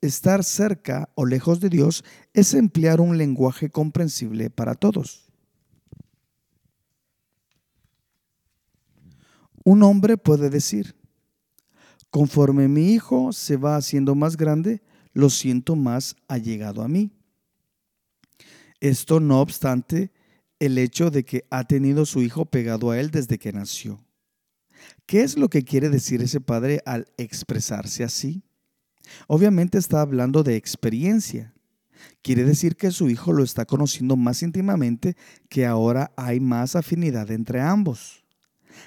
estar 0.00 0.44
cerca 0.44 1.08
o 1.14 1.24
lejos 1.24 1.60
de 1.60 1.68
Dios 1.68 2.04
es 2.34 2.54
emplear 2.54 3.00
un 3.00 3.16
lenguaje 3.16 3.70
comprensible 3.70 4.50
para 4.50 4.74
todos. 4.74 5.30
Un 9.64 9.82
hombre 9.82 10.16
puede 10.16 10.50
decir, 10.50 10.96
conforme 12.10 12.68
mi 12.68 12.92
hijo 12.92 13.32
se 13.32 13.56
va 13.56 13.76
haciendo 13.76 14.14
más 14.14 14.36
grande, 14.36 14.82
lo 15.12 15.30
siento 15.30 15.76
más 15.76 16.16
allegado 16.28 16.82
a 16.82 16.88
mí. 16.88 17.10
Esto 18.80 19.20
no 19.20 19.40
obstante 19.40 20.10
el 20.58 20.78
hecho 20.78 21.10
de 21.10 21.24
que 21.24 21.44
ha 21.50 21.64
tenido 21.64 22.06
su 22.06 22.22
hijo 22.22 22.44
pegado 22.44 22.90
a 22.90 23.00
él 23.00 23.10
desde 23.10 23.38
que 23.38 23.52
nació. 23.52 24.04
¿Qué 25.06 25.22
es 25.22 25.36
lo 25.36 25.48
que 25.48 25.64
quiere 25.64 25.90
decir 25.90 26.22
ese 26.22 26.40
padre 26.40 26.82
al 26.86 27.06
expresarse 27.16 28.04
así? 28.04 28.42
Obviamente 29.26 29.78
está 29.78 30.00
hablando 30.00 30.42
de 30.42 30.56
experiencia. 30.56 31.54
Quiere 32.22 32.44
decir 32.44 32.76
que 32.76 32.90
su 32.90 33.10
hijo 33.10 33.32
lo 33.32 33.42
está 33.42 33.66
conociendo 33.66 34.16
más 34.16 34.42
íntimamente, 34.42 35.16
que 35.48 35.66
ahora 35.66 36.12
hay 36.16 36.40
más 36.40 36.76
afinidad 36.76 37.30
entre 37.30 37.60
ambos. 37.60 38.19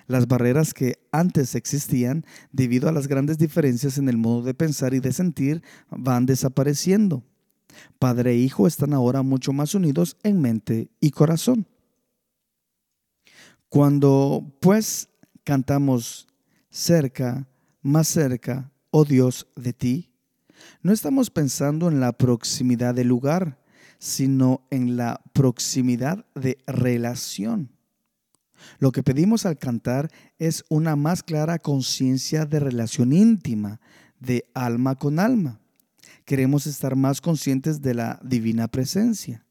Las 0.08 0.28
barreras 0.28 0.74
que 0.74 1.00
antes 1.12 1.56
existían 1.56 2.26
debido 2.52 2.90
a 2.90 2.92
las 2.92 3.08
grandes 3.08 3.38
diferencias 3.38 3.98
en 3.98 4.10
el 4.10 4.18
modo 4.18 4.44
de 4.44 4.54
pensar 4.54 4.94
y 4.94 5.00
de 5.00 5.14
sentir 5.14 5.64
van 5.90 6.26
desapareciendo. 6.26 7.24
Padre 8.00 8.32
e 8.32 8.38
hijo 8.38 8.68
están 8.68 8.94
ahora 8.94 9.24
mucho 9.24 9.54
más 9.54 9.76
unidos 9.76 10.18
en 10.24 10.42
mente 10.42 10.90
y 11.00 11.12
corazón. 11.12 11.68
Cuando 13.70 14.56
pues 14.60 15.10
cantamos 15.44 16.28
cerca, 16.70 17.48
más 17.82 18.08
cerca, 18.08 18.72
oh 18.92 19.06
Dios, 19.06 19.48
de 19.56 19.74
ti, 19.74 20.14
no 20.82 20.94
estamos 20.94 21.30
pensando 21.30 21.88
en 21.88 22.00
la 22.00 22.12
proximidad 22.14 22.94
del 22.94 23.08
lugar, 23.08 23.60
sino 23.98 24.68
en 24.70 24.98
la 24.98 25.22
proximidad 25.34 26.26
de 26.36 26.58
relación. 26.68 27.72
Lo 28.80 28.92
que 28.92 29.04
pedimos 29.04 29.46
al 29.46 29.58
cantar 29.58 30.12
es 30.38 30.64
una 30.70 30.96
más 30.96 31.24
clara 31.24 31.60
conciencia 31.60 32.46
de 32.46 32.60
relación 32.60 33.14
íntima, 33.14 33.80
de 34.20 34.46
alma 34.54 34.96
con 34.96 35.20
alma. 35.20 35.60
Queremos 36.26 36.68
estar 36.68 36.96
más 36.96 37.22
conscientes 37.22 37.82
de 37.82 37.94
la 37.94 38.20
divina 38.24 38.68
presencia. 38.68 39.46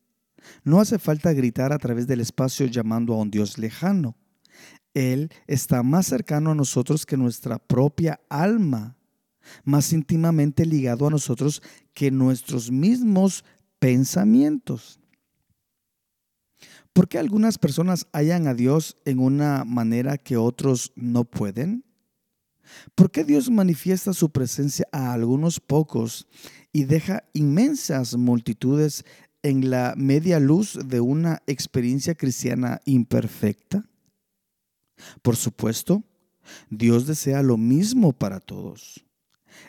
No 0.65 0.81
hace 0.81 0.99
falta 0.99 1.33
gritar 1.33 1.73
a 1.73 1.79
través 1.79 2.07
del 2.07 2.21
espacio 2.21 2.67
llamando 2.67 3.15
a 3.15 3.19
un 3.19 3.31
Dios 3.31 3.59
lejano. 3.59 4.17
Él 4.95 5.31
está 5.47 5.83
más 5.83 6.07
cercano 6.07 6.51
a 6.51 6.55
nosotros 6.55 7.07
que 7.07 7.17
nuestra 7.17 7.59
propia 7.59 8.21
alma, 8.29 8.97
más 9.65 9.93
íntimamente 9.93 10.67
ligado 10.67 11.07
a 11.07 11.11
nosotros 11.11 11.63
que 11.95 12.11
nuestros 12.11 12.71
mismos 12.71 13.45
pensamientos. 13.79 15.02
¿Por 16.93 17.09
qué 17.09 17.19
algunas 17.19 17.57
personas 17.59 18.07
hallan 18.13 18.47
a 18.47 18.55
Dios 18.55 18.99
en 19.05 19.19
una 19.19 19.65
manera 19.65 20.19
que 20.19 20.37
otros 20.37 20.93
no 20.95 21.25
pueden? 21.25 21.85
¿Por 22.95 23.11
qué 23.11 23.25
Dios 23.25 23.51
manifiesta 23.51 24.13
su 24.13 24.31
presencia 24.31 24.87
a 24.93 25.13
algunos 25.13 25.59
pocos 25.59 26.29
y 26.73 26.85
deja 26.85 27.25
inmensas 27.33 28.17
multitudes 28.17 29.05
en 29.43 29.71
la 29.71 29.95
media 29.97 30.39
luz 30.39 30.79
de 30.85 31.01
una 31.01 31.43
experiencia 31.47 32.15
cristiana 32.15 32.81
imperfecta? 32.85 33.89
Por 35.23 35.37
supuesto, 35.37 36.05
Dios 36.69 37.07
desea 37.07 37.43
lo 37.43 37.57
mismo 37.57 38.13
para 38.13 38.39
todos. 38.39 39.05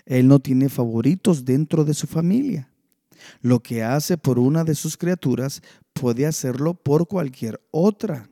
Él 0.06 0.28
no 0.28 0.40
tiene 0.40 0.70
favoritos 0.70 1.46
dentro 1.46 1.86
de 1.86 1.94
su 1.94 2.08
familia. 2.08 2.73
Lo 3.42 3.62
que 3.62 3.84
hace 3.84 4.18
por 4.18 4.40
una 4.40 4.64
de 4.64 4.76
sus 4.76 4.98
criaturas 4.98 5.62
puede 5.94 6.26
hacerlo 6.26 6.74
por 6.74 7.08
cualquier 7.08 7.62
otra. 7.72 8.30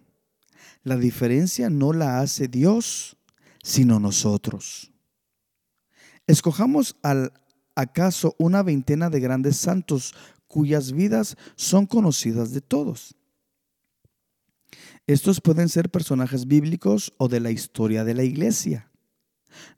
La 0.84 0.98
diferencia 0.98 1.70
no 1.70 1.94
la 1.94 2.20
hace 2.20 2.48
Dios, 2.48 3.18
sino 3.64 4.00
nosotros. 4.00 4.92
Escojamos 6.28 6.96
al 7.04 7.34
acaso 7.76 8.36
una 8.38 8.64
veintena 8.64 9.10
de 9.10 9.20
grandes 9.20 9.58
santos 9.58 10.14
cuyas 10.48 10.92
vidas 10.92 11.38
son 11.56 11.86
conocidas 11.86 12.52
de 12.52 12.62
todos. 12.62 13.16
Estos 15.08 15.42
pueden 15.42 15.70
ser 15.70 15.90
personajes 15.90 16.48
bíblicos 16.48 17.14
o 17.18 17.28
de 17.28 17.40
la 17.40 17.52
historia 17.52 18.04
de 18.04 18.14
la 18.14 18.24
iglesia. 18.24 18.91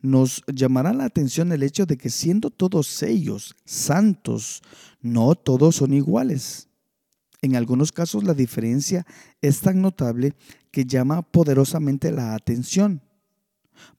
Nos 0.02 0.44
llamará 0.48 0.94
la 0.94 1.06
atención 1.06 1.52
el 1.52 1.64
hecho 1.64 1.86
de 1.86 1.98
que 1.98 2.10
siendo 2.10 2.50
todos 2.50 3.02
ellos 3.04 3.56
santos, 3.66 4.62
no 5.02 5.36
todos 5.36 5.76
son 5.78 5.94
iguales. 5.94 6.70
En 7.42 7.56
algunos 7.56 7.92
casos 7.92 8.24
la 8.24 8.34
diferencia 8.34 9.06
es 9.42 9.60
tan 9.60 9.82
notable 9.82 10.34
que 10.72 10.86
llama 10.86 11.22
poderosamente 11.22 12.12
la 12.12 12.36
atención. 12.36 13.02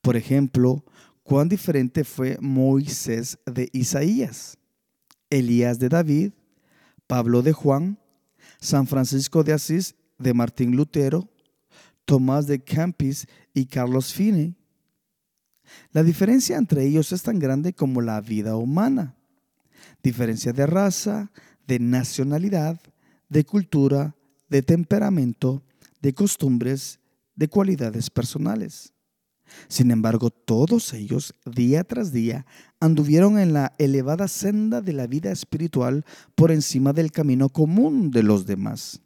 Por 0.00 0.16
ejemplo, 0.16 0.84
cuán 1.22 1.48
diferente 1.48 2.04
fue 2.04 2.38
Moisés 2.40 3.38
de 3.44 3.68
Isaías, 3.72 4.56
Elías 5.30 5.78
de 5.78 5.88
David, 5.88 6.32
Pablo 7.06 7.42
de 7.42 7.52
Juan, 7.52 7.98
San 8.60 8.86
Francisco 8.86 9.44
de 9.44 9.52
Asís 9.52 9.94
de 10.18 10.32
Martín 10.32 10.74
Lutero, 10.74 11.28
Tomás 12.04 12.46
de 12.46 12.62
Campis 12.62 13.26
y 13.52 13.66
Carlos 13.66 14.12
Fine. 14.12 14.54
La 15.92 16.02
diferencia 16.02 16.56
entre 16.56 16.84
ellos 16.84 17.12
es 17.12 17.22
tan 17.22 17.38
grande 17.38 17.72
como 17.72 18.00
la 18.00 18.20
vida 18.20 18.56
humana. 18.56 19.14
Diferencia 20.02 20.52
de 20.52 20.66
raza, 20.66 21.30
de 21.66 21.78
nacionalidad, 21.78 22.80
de 23.28 23.44
cultura, 23.44 24.14
de 24.48 24.62
temperamento, 24.62 25.62
de 26.00 26.12
costumbres, 26.12 27.00
de 27.34 27.48
cualidades 27.48 28.10
personales. 28.10 28.92
Sin 29.68 29.90
embargo, 29.90 30.30
todos 30.30 30.92
ellos, 30.94 31.34
día 31.44 31.84
tras 31.84 32.12
día, 32.12 32.46
anduvieron 32.80 33.38
en 33.38 33.52
la 33.52 33.72
elevada 33.78 34.28
senda 34.28 34.80
de 34.80 34.92
la 34.92 35.06
vida 35.06 35.30
espiritual 35.30 36.04
por 36.34 36.50
encima 36.50 36.92
del 36.92 37.12
camino 37.12 37.48
común 37.48 38.10
de 38.10 38.22
los 38.22 38.46
demás. 38.46 39.00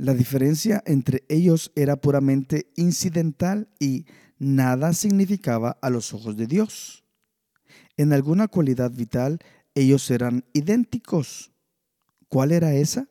La 0.00 0.14
diferencia 0.14 0.82
entre 0.86 1.24
ellos 1.28 1.72
era 1.74 1.96
puramente 1.96 2.72
incidental 2.76 3.68
y 3.78 4.06
nada 4.38 4.94
significaba 4.94 5.76
a 5.82 5.90
los 5.90 6.14
ojos 6.14 6.38
de 6.38 6.46
Dios. 6.46 7.04
En 7.98 8.14
alguna 8.14 8.48
cualidad 8.48 8.90
vital 8.90 9.40
ellos 9.74 10.10
eran 10.10 10.46
idénticos. 10.54 11.52
¿Cuál 12.30 12.52
era 12.52 12.72
esa? 12.72 13.08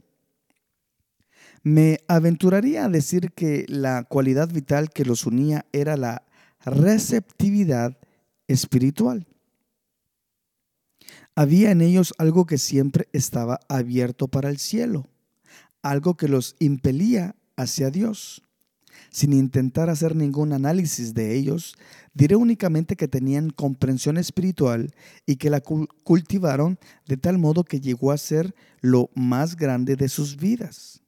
Me 1.62 2.00
aventuraría 2.08 2.86
a 2.86 2.90
decir 2.90 3.34
que 3.34 3.66
la 3.68 4.04
cualidad 4.06 4.50
vital 4.50 4.90
que 4.90 5.06
los 5.06 5.28
unía 5.28 5.68
era 5.72 5.96
la 5.96 6.24
receptividad 6.66 8.00
espiritual. 8.48 9.28
Había 11.36 11.70
en 11.70 11.82
ellos 11.82 12.16
algo 12.18 12.48
que 12.48 12.58
siempre 12.58 13.10
estaba 13.14 13.60
abierto 13.70 14.28
para 14.28 14.50
el 14.50 14.58
cielo 14.58 15.08
algo 15.82 16.16
que 16.16 16.28
los 16.28 16.56
impelía 16.60 17.36
hacia 17.56 17.90
Dios. 17.90 18.44
Sin 19.12 19.34
intentar 19.34 19.90
hacer 19.90 20.16
ningún 20.16 20.54
análisis 20.54 21.14
de 21.14 21.36
ellos, 21.36 21.76
diré 22.14 22.36
únicamente 22.36 22.96
que 22.96 23.08
tenían 23.08 23.50
comprensión 23.50 24.18
espiritual 24.18 24.94
y 25.26 25.38
que 25.38 25.50
la 25.50 25.62
cultivaron 25.62 26.78
de 27.08 27.18
tal 27.18 27.38
modo 27.38 27.64
que 27.64 27.80
llegó 27.80 28.12
a 28.12 28.18
ser 28.18 28.54
lo 28.82 29.10
más 29.16 29.56
grande 29.56 29.96
de 29.96 30.10
sus 30.10 30.38
vidas. 30.38 31.02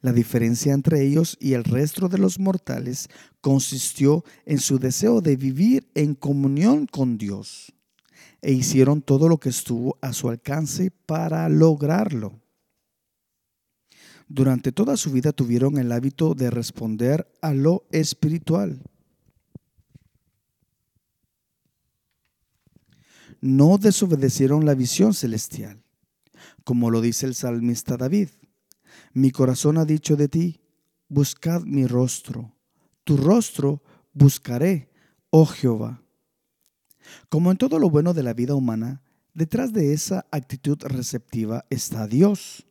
La 0.00 0.12
diferencia 0.12 0.72
entre 0.72 1.02
ellos 1.02 1.36
y 1.40 1.52
el 1.52 1.64
resto 1.64 2.08
de 2.08 2.18
los 2.18 2.38
mortales 2.38 3.08
consistió 3.40 4.24
en 4.44 4.58
su 4.58 4.78
deseo 4.78 5.20
de 5.20 5.36
vivir 5.36 5.88
en 5.94 6.14
comunión 6.14 6.86
con 6.86 7.18
Dios 7.18 7.72
e 8.42 8.52
hicieron 8.52 9.02
todo 9.02 9.28
lo 9.28 9.38
que 9.38 9.48
estuvo 9.48 9.98
a 10.00 10.12
su 10.12 10.28
alcance 10.28 10.90
para 10.90 11.48
lograrlo. 11.48 12.40
Durante 14.28 14.72
toda 14.72 14.96
su 14.96 15.12
vida 15.12 15.32
tuvieron 15.32 15.78
el 15.78 15.92
hábito 15.92 16.34
de 16.34 16.50
responder 16.50 17.30
a 17.40 17.54
lo 17.54 17.86
espiritual. 17.92 18.82
No 23.40 23.78
desobedecieron 23.78 24.66
la 24.66 24.74
visión 24.74 25.14
celestial, 25.14 25.82
como 26.64 26.90
lo 26.90 27.00
dice 27.00 27.26
el 27.26 27.34
salmista 27.34 27.96
David. 27.96 28.30
Mi 29.12 29.30
corazón 29.30 29.78
ha 29.78 29.84
dicho 29.84 30.16
de 30.16 30.28
ti, 30.28 30.60
buscad 31.08 31.62
mi 31.62 31.86
rostro, 31.86 32.56
tu 33.04 33.16
rostro 33.16 33.82
buscaré, 34.12 34.90
oh 35.30 35.46
Jehová. 35.46 36.02
Como 37.28 37.52
en 37.52 37.58
todo 37.58 37.78
lo 37.78 37.90
bueno 37.90 38.14
de 38.14 38.22
la 38.22 38.32
vida 38.32 38.54
humana, 38.54 39.02
detrás 39.34 39.72
de 39.72 39.92
esa 39.92 40.26
actitud 40.32 40.78
receptiva 40.82 41.66
está 41.70 42.08
Dios. 42.08 42.65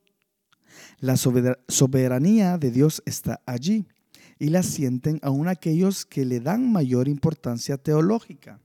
La 1.00 1.18
soberanía 1.18 2.58
de 2.58 2.72
Dios 2.72 3.02
está 3.06 3.42
allí 3.46 3.86
y 4.40 4.50
la 4.50 4.64
sienten 4.64 5.20
aún 5.22 5.48
aquellos 5.48 6.06
que 6.06 6.26
le 6.26 6.40
dan 6.40 6.72
mayor 6.72 7.08
importancia 7.08 7.78
teológica. 7.78 8.60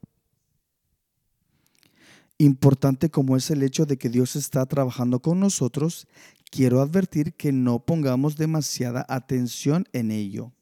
Importante 2.39 3.11
como 3.11 3.37
es 3.37 3.51
el 3.51 3.63
hecho 3.63 3.85
de 3.85 3.99
que 3.99 4.09
Dios 4.09 4.35
está 4.35 4.65
trabajando 4.65 5.21
con 5.21 5.41
nosotros, 5.41 6.09
quiero 6.51 6.81
advertir 6.81 7.35
que 7.35 7.53
no 7.53 7.81
pongamos 7.81 8.37
demasiada 8.37 9.05
atención 9.09 9.87
en 9.93 10.11
ello. 10.11 10.53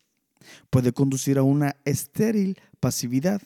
Puede 0.70 0.92
conducir 0.92 1.38
a 1.38 1.42
una 1.42 1.76
estéril 1.84 2.58
pasividad. 2.80 3.42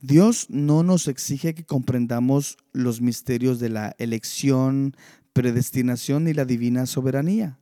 Dios 0.00 0.46
no 0.50 0.82
nos 0.82 1.08
exige 1.08 1.54
que 1.54 1.64
comprendamos 1.64 2.58
los 2.72 3.00
misterios 3.00 3.58
de 3.58 3.70
la 3.70 3.94
elección, 3.98 4.96
predestinación 5.34 6.26
y 6.28 6.32
la 6.32 6.46
divina 6.46 6.86
soberanía. 6.86 7.58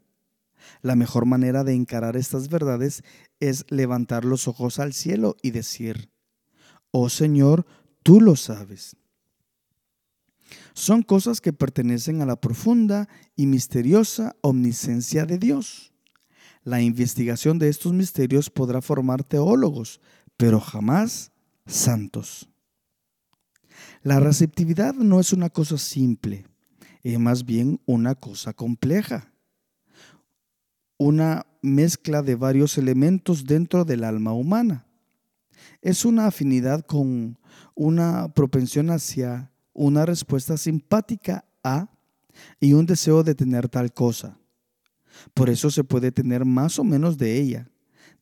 La 0.80 0.94
mejor 0.94 1.26
manera 1.26 1.64
de 1.64 1.74
encarar 1.74 2.16
estas 2.16 2.48
verdades 2.48 3.02
es 3.40 3.64
levantar 3.68 4.24
los 4.24 4.46
ojos 4.46 4.78
al 4.78 4.92
cielo 4.92 5.37
y 5.42 5.50
decir, 5.50 6.11
Oh 6.92 7.08
Señor, 7.08 7.66
tú 8.04 8.20
lo 8.20 8.37
sabes. 8.37 8.96
Son 10.74 11.02
cosas 11.02 11.40
que 11.40 11.52
pertenecen 11.52 12.22
a 12.22 12.26
la 12.26 12.40
profunda 12.40 13.08
y 13.35 13.46
misteriosa 13.46 14.37
omnisciencia 14.42 15.24
de 15.24 15.38
Dios. 15.38 15.92
La 16.62 16.80
investigación 16.80 17.58
de 17.58 17.68
estos 17.68 17.92
misterios 17.92 18.50
podrá 18.50 18.80
formar 18.80 19.24
teólogos, 19.24 20.00
pero 20.37 20.61
jamás 20.61 21.32
santos. 21.66 22.48
La 24.02 24.20
receptividad 24.20 24.94
no 24.94 25.20
es 25.20 25.32
una 25.32 25.48
cosa 25.50 25.78
simple, 25.78 26.46
es 27.02 27.18
más 27.18 27.44
bien 27.44 27.80
una 27.86 28.14
cosa 28.14 28.52
compleja, 28.52 29.32
una 30.98 31.46
mezcla 31.62 32.22
de 32.22 32.36
varios 32.36 32.78
elementos 32.78 33.44
dentro 33.44 33.84
del 33.84 34.04
alma 34.04 34.32
humana. 34.32 34.86
Es 35.80 36.04
una 36.04 36.26
afinidad 36.26 36.84
con 36.86 37.38
una 37.74 38.32
propensión 38.32 38.90
hacia 38.90 39.50
una 39.72 40.06
respuesta 40.06 40.56
simpática 40.56 41.44
a 41.64 41.88
y 42.60 42.72
un 42.72 42.86
deseo 42.86 43.22
de 43.22 43.34
tener 43.34 43.68
tal 43.68 43.92
cosa. 43.92 44.38
Por 45.34 45.50
eso 45.50 45.70
se 45.70 45.84
puede 45.84 46.12
tener 46.12 46.44
más 46.44 46.78
o 46.78 46.84
menos 46.84 47.18
de 47.18 47.38
ella, 47.38 47.68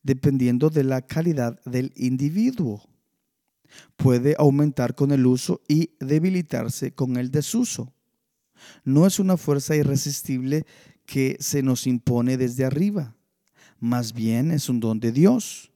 dependiendo 0.03 0.69
de 0.69 0.83
la 0.83 1.01
calidad 1.01 1.61
del 1.65 1.93
individuo. 1.95 2.81
Puede 3.95 4.35
aumentar 4.37 4.95
con 4.95 5.11
el 5.11 5.25
uso 5.25 5.61
y 5.67 5.91
debilitarse 5.99 6.93
con 6.93 7.17
el 7.17 7.31
desuso. 7.31 7.93
No 8.83 9.05
es 9.05 9.19
una 9.19 9.37
fuerza 9.37 9.75
irresistible 9.75 10.65
que 11.05 11.37
se 11.39 11.63
nos 11.63 11.87
impone 11.87 12.37
desde 12.37 12.65
arriba. 12.65 13.15
Más 13.79 14.13
bien 14.13 14.51
es 14.51 14.69
un 14.69 14.79
don 14.79 14.99
de 14.99 15.11
Dios, 15.11 15.71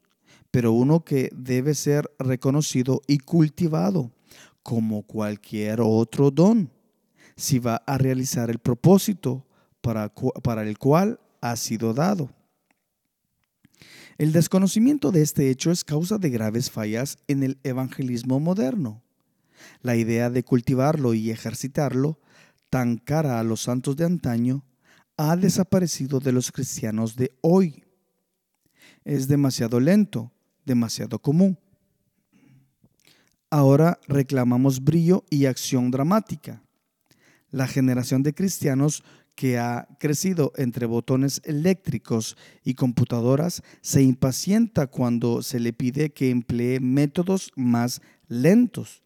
pero 0.51 0.71
uno 0.71 1.03
que 1.03 1.29
debe 1.35 1.73
ser 1.73 2.09
reconocido 2.19 3.01
y 3.07 3.17
cultivado 3.17 4.11
como 4.63 5.03
cualquier 5.03 5.81
otro 5.81 6.31
don, 6.31 6.71
si 7.35 7.59
va 7.59 7.83
a 7.85 7.97
realizar 7.97 8.49
el 8.49 8.59
propósito 8.59 9.45
para, 9.81 10.11
para 10.41 10.63
el 10.63 10.77
cual 10.77 11.19
ha 11.41 11.55
sido 11.55 11.93
dado. 11.93 12.31
El 14.17 14.31
desconocimiento 14.31 15.11
de 15.11 15.21
este 15.21 15.49
hecho 15.49 15.71
es 15.71 15.83
causa 15.83 16.17
de 16.17 16.29
graves 16.29 16.71
fallas 16.71 17.17
en 17.27 17.43
el 17.43 17.59
evangelismo 17.63 18.39
moderno. 18.39 19.03
La 19.81 19.97
idea 19.97 20.29
de 20.29 20.43
cultivarlo 20.43 21.13
y 21.13 21.31
ejercitarlo, 21.31 22.19
tan 22.75 22.97
cara 22.97 23.39
a 23.39 23.43
los 23.45 23.61
santos 23.61 23.95
de 23.95 24.03
antaño, 24.03 24.65
ha 25.15 25.37
desaparecido 25.37 26.19
de 26.19 26.33
los 26.33 26.51
cristianos 26.51 27.15
de 27.15 27.31
hoy. 27.39 27.85
Es 29.05 29.29
demasiado 29.29 29.79
lento, 29.79 30.33
demasiado 30.65 31.19
común. 31.19 31.57
Ahora 33.49 33.97
reclamamos 34.09 34.83
brillo 34.83 35.23
y 35.29 35.45
acción 35.45 35.89
dramática. 35.89 36.63
La 37.49 37.65
generación 37.65 38.23
de 38.23 38.33
cristianos 38.33 39.05
que 39.35 39.57
ha 39.57 39.87
crecido 39.97 40.51
entre 40.57 40.85
botones 40.85 41.41
eléctricos 41.45 42.35
y 42.61 42.73
computadoras 42.73 43.63
se 43.79 44.03
impacienta 44.03 44.87
cuando 44.87 45.43
se 45.43 45.61
le 45.61 45.71
pide 45.71 46.09
que 46.09 46.29
emplee 46.29 46.81
métodos 46.81 47.53
más 47.55 48.01
lentos. 48.27 49.01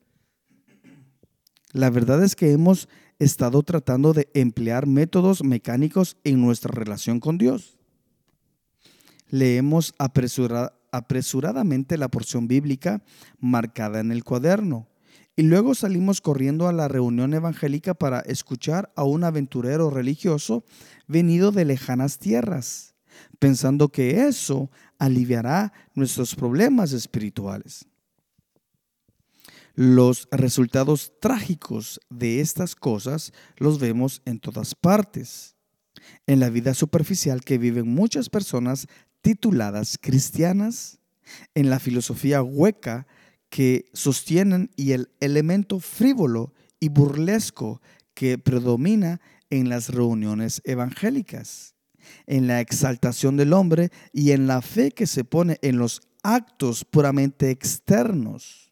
La 1.71 1.91
verdad 1.91 2.23
es 2.23 2.35
que 2.35 2.51
hemos 2.51 2.89
estado 3.19 3.61
tratando 3.63 4.13
de 4.13 4.29
emplear 4.33 4.87
métodos 4.87 5.43
mecánicos 5.43 6.17
en 6.23 6.41
nuestra 6.41 6.71
relación 6.71 7.19
con 7.19 7.37
Dios. 7.37 7.77
Leemos 9.29 9.93
apresuradamente 9.99 11.97
la 11.97 12.07
porción 12.07 12.47
bíblica 12.47 13.03
marcada 13.39 13.99
en 13.99 14.11
el 14.11 14.23
cuaderno 14.23 14.87
y 15.35 15.43
luego 15.43 15.75
salimos 15.75 16.19
corriendo 16.21 16.67
a 16.67 16.73
la 16.73 16.87
reunión 16.87 17.33
evangélica 17.33 17.93
para 17.93 18.19
escuchar 18.21 18.91
a 18.95 19.03
un 19.03 19.23
aventurero 19.23 19.89
religioso 19.89 20.65
venido 21.07 21.51
de 21.51 21.65
lejanas 21.65 22.17
tierras, 22.19 22.95
pensando 23.37 23.89
que 23.89 24.27
eso 24.27 24.69
aliviará 24.97 25.71
nuestros 25.93 26.35
problemas 26.35 26.91
espirituales. 26.91 27.87
Los 29.75 30.27
resultados 30.31 31.13
trágicos 31.19 31.99
de 32.09 32.41
estas 32.41 32.75
cosas 32.75 33.33
los 33.57 33.79
vemos 33.79 34.21
en 34.25 34.39
todas 34.39 34.75
partes. 34.75 35.55
En 36.27 36.39
la 36.39 36.49
vida 36.49 36.73
superficial 36.73 37.41
que 37.41 37.57
viven 37.57 37.87
muchas 37.87 38.29
personas 38.29 38.87
tituladas 39.21 39.97
cristianas, 39.99 40.99
en 41.53 41.69
la 41.69 41.79
filosofía 41.79 42.41
hueca 42.41 43.07
que 43.49 43.89
sostienen 43.93 44.71
y 44.75 44.93
el 44.93 45.11
elemento 45.19 45.79
frívolo 45.79 46.53
y 46.79 46.89
burlesco 46.89 47.81
que 48.13 48.37
predomina 48.37 49.21
en 49.49 49.69
las 49.69 49.89
reuniones 49.89 50.61
evangélicas, 50.65 51.75
en 52.27 52.47
la 52.47 52.61
exaltación 52.61 53.37
del 53.37 53.53
hombre 53.53 53.91
y 54.13 54.31
en 54.31 54.47
la 54.47 54.61
fe 54.61 54.91
que 54.91 55.07
se 55.07 55.23
pone 55.23 55.57
en 55.61 55.77
los 55.77 56.01
actos 56.23 56.85
puramente 56.85 57.49
externos 57.51 58.68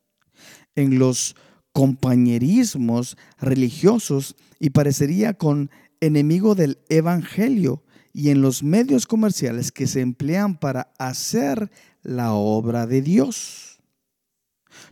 en 0.78 1.00
los 1.00 1.36
compañerismos 1.74 3.18
religiosos 3.40 4.38
y 4.60 4.70
parecería 4.70 5.34
con 5.34 5.70
enemigo 6.00 6.56
del 6.56 6.80
Evangelio 6.88 7.84
y 8.14 8.30
en 8.30 8.42
los 8.42 8.64
medios 8.64 9.06
comerciales 9.06 9.72
que 9.72 9.88
se 9.88 10.02
emplean 10.02 10.58
para 10.58 10.94
hacer 10.98 11.70
la 12.04 12.34
obra 12.34 12.88
de 12.88 13.02
Dios. 13.02 13.80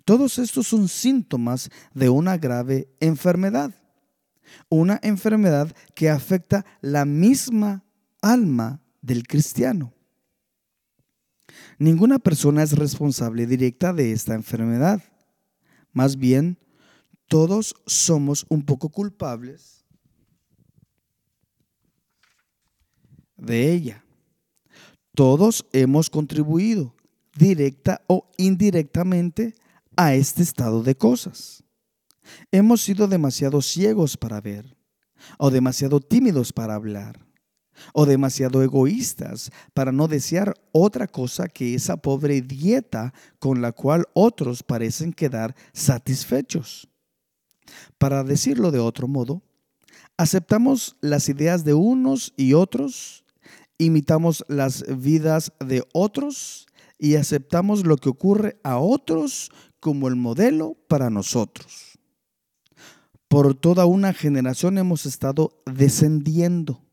Todos 0.04 0.38
estos 0.40 0.68
son 0.68 0.88
síntomas 0.88 1.70
de 1.94 2.10
una 2.10 2.38
grave 2.38 2.90
enfermedad, 3.00 3.74
una 4.70 5.00
enfermedad 5.04 5.76
que 5.94 6.10
afecta 6.10 6.66
la 6.82 7.06
misma 7.06 7.86
alma 8.22 8.82
del 9.02 9.28
cristiano. 9.28 9.94
Ninguna 11.78 12.20
persona 12.20 12.64
es 12.64 12.72
responsable 12.74 13.46
directa 13.46 13.94
de 13.94 14.12
esta 14.12 14.34
enfermedad. 14.34 15.02
Más 15.96 16.18
bien, 16.18 16.60
todos 17.30 17.74
somos 17.86 18.46
un 18.50 18.66
poco 18.66 18.90
culpables 18.90 19.86
de 23.38 23.72
ella. 23.72 24.04
Todos 25.16 25.66
hemos 25.72 26.10
contribuido, 26.10 26.94
directa 27.34 28.02
o 28.08 28.30
indirectamente, 28.38 29.56
a 29.96 30.16
este 30.16 30.44
estado 30.44 30.84
de 30.84 30.96
cosas. 30.96 31.64
Hemos 32.52 32.82
sido 32.82 33.08
demasiado 33.08 33.62
ciegos 33.62 34.18
para 34.18 34.42
ver 34.42 34.76
o 35.38 35.50
demasiado 35.50 36.02
tímidos 36.02 36.52
para 36.52 36.76
hablar 36.76 37.25
o 37.94 38.06
demasiado 38.06 38.64
egoístas 38.64 39.52
para 39.74 39.92
no 39.92 40.08
desear 40.08 40.54
otra 40.72 41.08
cosa 41.08 41.48
que 41.48 41.76
esa 41.76 41.98
pobre 41.98 42.42
dieta 42.42 43.14
con 43.40 43.62
la 43.62 43.72
cual 43.72 44.06
otros 44.14 44.64
parecen 44.64 45.14
quedar 45.14 45.56
satisfechos. 45.74 46.88
Para 47.98 48.24
decirlo 48.24 48.72
de 48.72 48.80
otro 48.80 49.08
modo, 49.08 49.42
aceptamos 50.18 50.98
las 51.02 51.30
ideas 51.30 51.64
de 51.64 51.74
unos 51.74 52.34
y 52.38 52.54
otros, 52.54 53.24
imitamos 53.78 54.46
las 54.48 54.86
vidas 54.88 55.52
de 55.60 55.84
otros 55.94 56.68
y 56.98 57.16
aceptamos 57.16 57.86
lo 57.86 57.98
que 57.98 58.10
ocurre 58.10 58.60
a 58.64 58.78
otros 58.78 59.52
como 59.80 60.08
el 60.08 60.16
modelo 60.16 60.78
para 60.88 61.10
nosotros. 61.10 62.00
Por 63.28 63.56
toda 63.56 63.86
una 63.86 64.14
generación 64.14 64.78
hemos 64.78 65.06
estado 65.06 65.62
descendiendo 65.66 66.85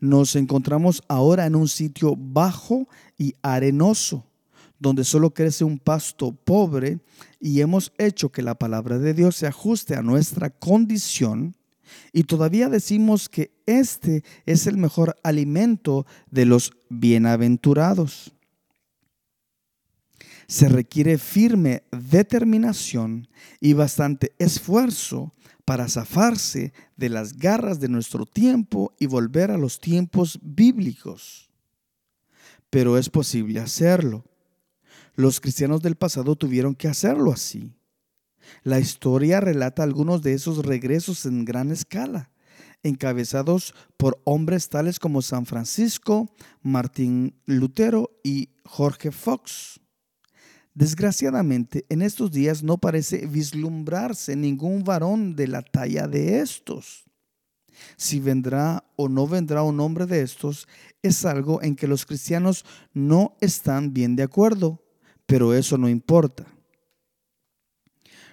nos 0.00 0.36
encontramos 0.36 1.02
ahora 1.08 1.46
en 1.46 1.56
un 1.56 1.68
sitio 1.68 2.14
bajo 2.16 2.88
y 3.18 3.34
arenoso, 3.42 4.26
donde 4.78 5.04
solo 5.04 5.32
crece 5.32 5.64
un 5.64 5.78
pasto 5.78 6.32
pobre 6.32 7.00
y 7.40 7.60
hemos 7.60 7.92
hecho 7.98 8.30
que 8.30 8.42
la 8.42 8.54
palabra 8.54 8.98
de 8.98 9.14
Dios 9.14 9.36
se 9.36 9.46
ajuste 9.46 9.94
a 9.94 10.02
nuestra 10.02 10.50
condición 10.50 11.54
y 12.12 12.24
todavía 12.24 12.68
decimos 12.68 13.28
que 13.28 13.52
este 13.66 14.24
es 14.46 14.66
el 14.66 14.76
mejor 14.76 15.16
alimento 15.22 16.06
de 16.30 16.46
los 16.46 16.72
bienaventurados. 16.88 18.34
Se 20.46 20.68
requiere 20.68 21.16
firme 21.18 21.84
determinación 21.90 23.28
y 23.60 23.72
bastante 23.72 24.34
esfuerzo 24.38 25.32
para 25.64 25.88
zafarse 25.88 26.72
de 26.96 27.08
las 27.08 27.36
garras 27.36 27.80
de 27.80 27.88
nuestro 27.88 28.26
tiempo 28.26 28.94
y 28.98 29.06
volver 29.06 29.50
a 29.50 29.58
los 29.58 29.80
tiempos 29.80 30.38
bíblicos. 30.42 31.50
pero 32.70 32.96
es 32.96 33.10
posible 33.10 33.60
hacerlo. 33.60 34.24
Los 35.14 35.40
cristianos 35.40 35.82
del 35.82 35.96
pasado 35.96 36.36
tuvieron 36.36 36.74
que 36.74 36.88
hacerlo 36.88 37.30
así. 37.30 37.74
La 38.62 38.80
historia 38.80 39.40
relata 39.40 39.82
algunos 39.82 40.22
de 40.22 40.32
esos 40.32 40.64
regresos 40.64 41.26
en 41.26 41.44
gran 41.44 41.70
escala, 41.70 42.30
encabezados 42.82 43.74
por 43.98 44.22
hombres 44.24 44.70
tales 44.70 44.98
como 44.98 45.20
San 45.20 45.44
Francisco, 45.44 46.34
Martín 46.62 47.34
Lutero 47.44 48.18
y 48.24 48.48
Jorge 48.64 49.10
Fox. 49.10 49.81
Desgraciadamente, 50.74 51.84
en 51.90 52.00
estos 52.00 52.30
días 52.30 52.62
no 52.62 52.78
parece 52.78 53.26
vislumbrarse 53.26 54.36
ningún 54.36 54.84
varón 54.84 55.36
de 55.36 55.46
la 55.46 55.62
talla 55.62 56.08
de 56.08 56.40
estos. 56.40 57.04
Si 57.96 58.20
vendrá 58.20 58.84
o 58.96 59.08
no 59.08 59.26
vendrá 59.26 59.62
un 59.62 59.80
hombre 59.80 60.06
de 60.06 60.22
estos 60.22 60.68
es 61.02 61.24
algo 61.24 61.62
en 61.62 61.76
que 61.76 61.86
los 61.86 62.06
cristianos 62.06 62.64
no 62.92 63.36
están 63.40 63.92
bien 63.92 64.16
de 64.16 64.22
acuerdo, 64.22 64.82
pero 65.26 65.52
eso 65.52 65.76
no 65.76 65.88
importa. 65.88 66.46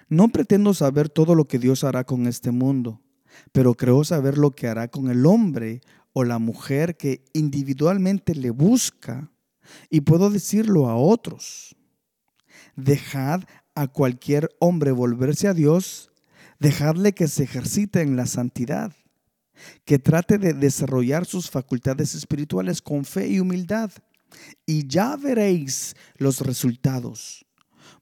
No 0.08 0.28
pretendo 0.28 0.74
saber 0.74 1.08
todo 1.08 1.34
lo 1.34 1.46
que 1.46 1.58
Dios 1.58 1.84
hará 1.84 2.04
con 2.04 2.26
este 2.26 2.50
mundo, 2.50 3.00
pero 3.52 3.74
creo 3.74 4.02
saber 4.02 4.38
lo 4.38 4.50
que 4.50 4.66
hará 4.66 4.88
con 4.88 5.10
el 5.10 5.26
hombre 5.26 5.82
o 6.12 6.24
la 6.24 6.38
mujer 6.38 6.96
que 6.96 7.24
individualmente 7.32 8.34
le 8.34 8.50
busca 8.50 9.30
y 9.88 10.00
puedo 10.00 10.30
decirlo 10.30 10.88
a 10.88 10.96
otros. 10.96 11.76
Dejad 12.84 13.42
a 13.74 13.88
cualquier 13.88 14.50
hombre 14.58 14.90
volverse 14.90 15.48
a 15.48 15.54
Dios, 15.54 16.10
dejadle 16.58 17.12
que 17.12 17.28
se 17.28 17.44
ejercite 17.44 18.00
en 18.00 18.16
la 18.16 18.26
santidad, 18.26 18.92
que 19.84 19.98
trate 19.98 20.38
de 20.38 20.54
desarrollar 20.54 21.26
sus 21.26 21.50
facultades 21.50 22.14
espirituales 22.14 22.82
con 22.82 23.04
fe 23.04 23.28
y 23.28 23.40
humildad, 23.40 23.90
y 24.66 24.86
ya 24.86 25.16
veréis 25.16 25.94
los 26.16 26.40
resultados, 26.40 27.44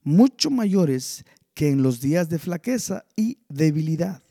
mucho 0.03 0.51
mayores 0.51 1.25
que 1.55 1.71
en 1.71 1.83
los 1.83 2.01
días 2.01 2.29
de 2.29 2.38
flaqueza 2.38 3.05
y 3.17 3.38
debilidad. 3.49 4.23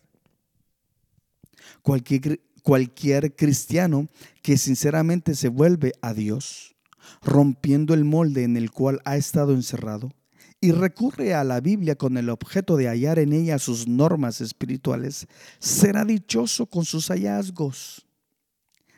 Cualquier, 1.82 2.42
cualquier 2.64 3.36
cristiano 3.36 4.08
que 4.42 4.58
sinceramente 4.58 5.36
se 5.36 5.50
vuelve 5.50 5.94
a 6.02 6.14
Dios, 6.14 6.76
rompiendo 7.22 7.94
el 7.94 8.06
molde 8.06 8.44
en 8.44 8.58
el 8.58 8.72
cual 8.72 9.02
ha 9.06 9.18
estado 9.18 9.54
encerrado, 9.54 10.14
y 10.60 10.72
recurre 10.72 11.34
a 11.34 11.44
la 11.44 11.62
Biblia 11.62 11.96
con 11.96 12.18
el 12.18 12.30
objeto 12.30 12.78
de 12.78 12.88
hallar 12.88 13.20
en 13.20 13.34
ella 13.34 13.60
sus 13.60 13.88
normas 13.88 14.42
espirituales, 14.42 15.28
será 15.60 16.04
dichoso 16.04 16.66
con 16.66 16.86
sus 16.86 17.08
hallazgos. 17.10 18.06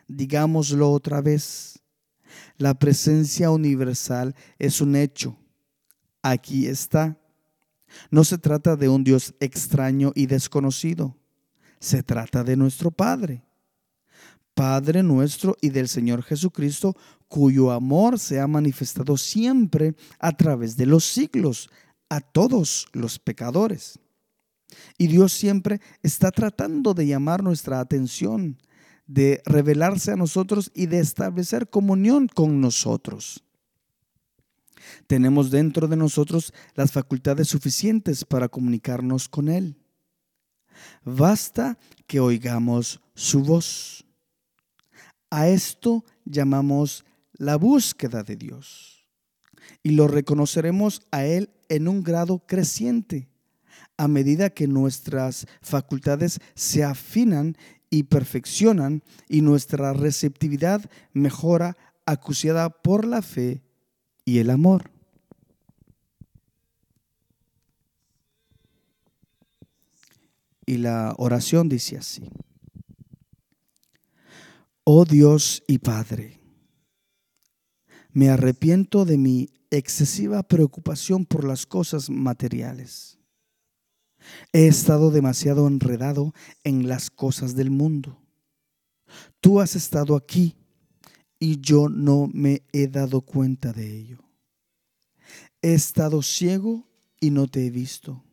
Digámoslo 0.08 0.92
otra 0.92 1.22
vez, 1.22 1.82
la 2.58 2.74
presencia 2.74 3.52
universal 3.52 4.36
es 4.58 4.82
un 4.82 4.96
hecho. 4.96 5.38
Aquí 6.22 6.68
está. 6.68 7.18
No 8.12 8.24
se 8.24 8.38
trata 8.38 8.76
de 8.76 8.88
un 8.88 9.04
Dios 9.04 9.34
extraño 9.40 10.12
y 10.16 10.28
desconocido. 10.28 11.18
Se 11.80 12.04
trata 12.04 12.44
de 12.44 12.56
nuestro 12.56 12.92
Padre. 12.92 13.44
Padre 14.60 15.04
nuestro 15.04 15.56
y 15.62 15.70
del 15.70 15.88
Señor 15.88 16.22
Jesucristo, 16.22 16.94
cuyo 17.30 17.72
amor 17.72 18.20
se 18.20 18.42
ha 18.42 18.46
manifestado 18.46 19.16
siempre 19.16 19.96
a 20.20 20.34
través 20.34 20.76
de 20.76 20.86
los 20.86 21.06
siglos 21.06 21.70
a 22.10 22.20
todos 22.20 22.86
los 22.92 23.20
pecadores. 23.20 24.00
Y 24.98 25.08
Dios 25.08 25.32
siempre 25.32 25.80
está 26.04 26.30
tratando 26.32 26.94
de 26.94 27.08
llamar 27.08 27.42
nuestra 27.42 27.80
atención, 27.80 28.58
de 29.08 29.42
revelarse 29.46 30.12
a 30.12 30.18
nosotros 30.18 30.74
y 30.76 30.88
de 30.88 31.00
establecer 31.00 31.70
comunión 31.70 32.28
con 32.28 32.60
nosotros. 32.60 33.42
Tenemos 35.08 35.52
dentro 35.52 35.88
de 35.88 35.96
nosotros 35.96 36.54
las 36.76 36.92
facultades 36.92 37.48
suficientes 37.48 38.26
para 38.26 38.50
comunicarnos 38.50 39.30
con 39.30 39.48
Él. 39.48 39.78
Basta 41.06 41.80
que 42.08 42.20
oigamos 42.20 43.00
su 43.16 43.42
voz. 43.42 44.06
A 45.30 45.48
esto 45.48 46.06
llamamos 46.26 47.06
la 47.34 47.56
búsqueda 47.56 48.24
de 48.24 48.36
Dios. 48.36 49.06
Y 49.84 49.92
lo 49.92 50.08
reconoceremos 50.08 51.02
a 51.12 51.26
Él 51.26 51.50
en 51.70 51.88
un 51.88 52.04
grado 52.04 52.40
creciente 52.48 53.30
a 54.00 54.08
medida 54.08 54.50
que 54.50 54.66
nuestras 54.66 55.46
facultades 55.62 56.40
se 56.56 56.86
afinan 56.86 57.58
y 57.90 58.04
perfeccionan 58.04 59.04
y 59.28 59.42
nuestra 59.42 59.92
receptividad 59.92 60.90
mejora 61.12 61.76
acuciada 62.06 62.70
por 62.70 63.06
la 63.06 63.22
fe 63.22 63.62
y 64.24 64.40
el 64.40 64.52
amor. 64.52 64.90
Y 70.66 70.78
la 70.78 71.14
oración 71.18 71.68
dice 71.68 71.98
así. 71.98 72.24
Oh 74.92 75.06
Dios 75.06 75.62
y 75.68 75.78
Padre, 75.78 76.42
me 78.12 78.30
arrepiento 78.30 79.06
de 79.06 79.20
mi 79.20 79.52
excesiva 79.70 80.42
preocupación 80.42 81.28
por 81.28 81.44
las 81.44 81.68
cosas 81.68 82.10
materiales. 82.10 83.20
He 84.52 84.66
estado 84.66 85.12
demasiado 85.12 85.68
enredado 85.68 86.34
en 86.64 86.88
las 86.88 87.12
cosas 87.12 87.54
del 87.54 87.70
mundo. 87.70 88.20
Tú 89.40 89.60
has 89.60 89.76
estado 89.76 90.16
aquí 90.16 90.56
y 91.38 91.62
yo 91.62 91.88
no 91.88 92.28
me 92.34 92.64
he 92.74 92.88
dado 92.88 93.22
cuenta 93.22 93.72
de 93.72 93.96
ello. 93.96 94.24
He 95.62 95.76
estado 95.76 96.24
ciego 96.24 96.90
y 97.22 97.30
no 97.30 97.46
te 97.46 97.68
he 97.68 97.70
visto. 97.70 98.24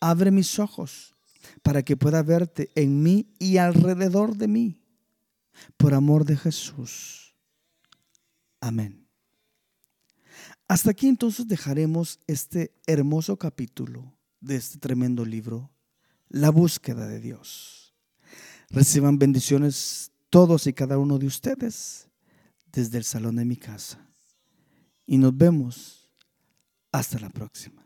Abre 0.00 0.30
mis 0.30 0.58
ojos 0.58 1.14
para 1.60 1.82
que 1.82 1.98
pueda 1.98 2.22
verte 2.22 2.70
en 2.74 3.02
mí 3.02 3.26
y 3.38 3.58
alrededor 3.58 4.38
de 4.38 4.48
mí 4.48 4.81
por 5.76 5.94
amor 5.94 6.24
de 6.24 6.36
Jesús. 6.36 7.34
Amén. 8.60 9.06
Hasta 10.68 10.90
aquí 10.90 11.08
entonces 11.08 11.46
dejaremos 11.46 12.20
este 12.26 12.72
hermoso 12.86 13.36
capítulo 13.36 14.16
de 14.40 14.56
este 14.56 14.78
tremendo 14.78 15.24
libro, 15.24 15.70
La 16.28 16.50
búsqueda 16.50 17.06
de 17.06 17.20
Dios. 17.20 17.94
Reciban 18.70 19.18
bendiciones 19.18 20.12
todos 20.30 20.66
y 20.66 20.72
cada 20.72 20.96
uno 20.96 21.18
de 21.18 21.26
ustedes 21.26 22.08
desde 22.72 22.98
el 22.98 23.04
salón 23.04 23.36
de 23.36 23.44
mi 23.44 23.56
casa. 23.56 24.08
Y 25.04 25.18
nos 25.18 25.36
vemos 25.36 26.10
hasta 26.90 27.18
la 27.18 27.28
próxima. 27.28 27.81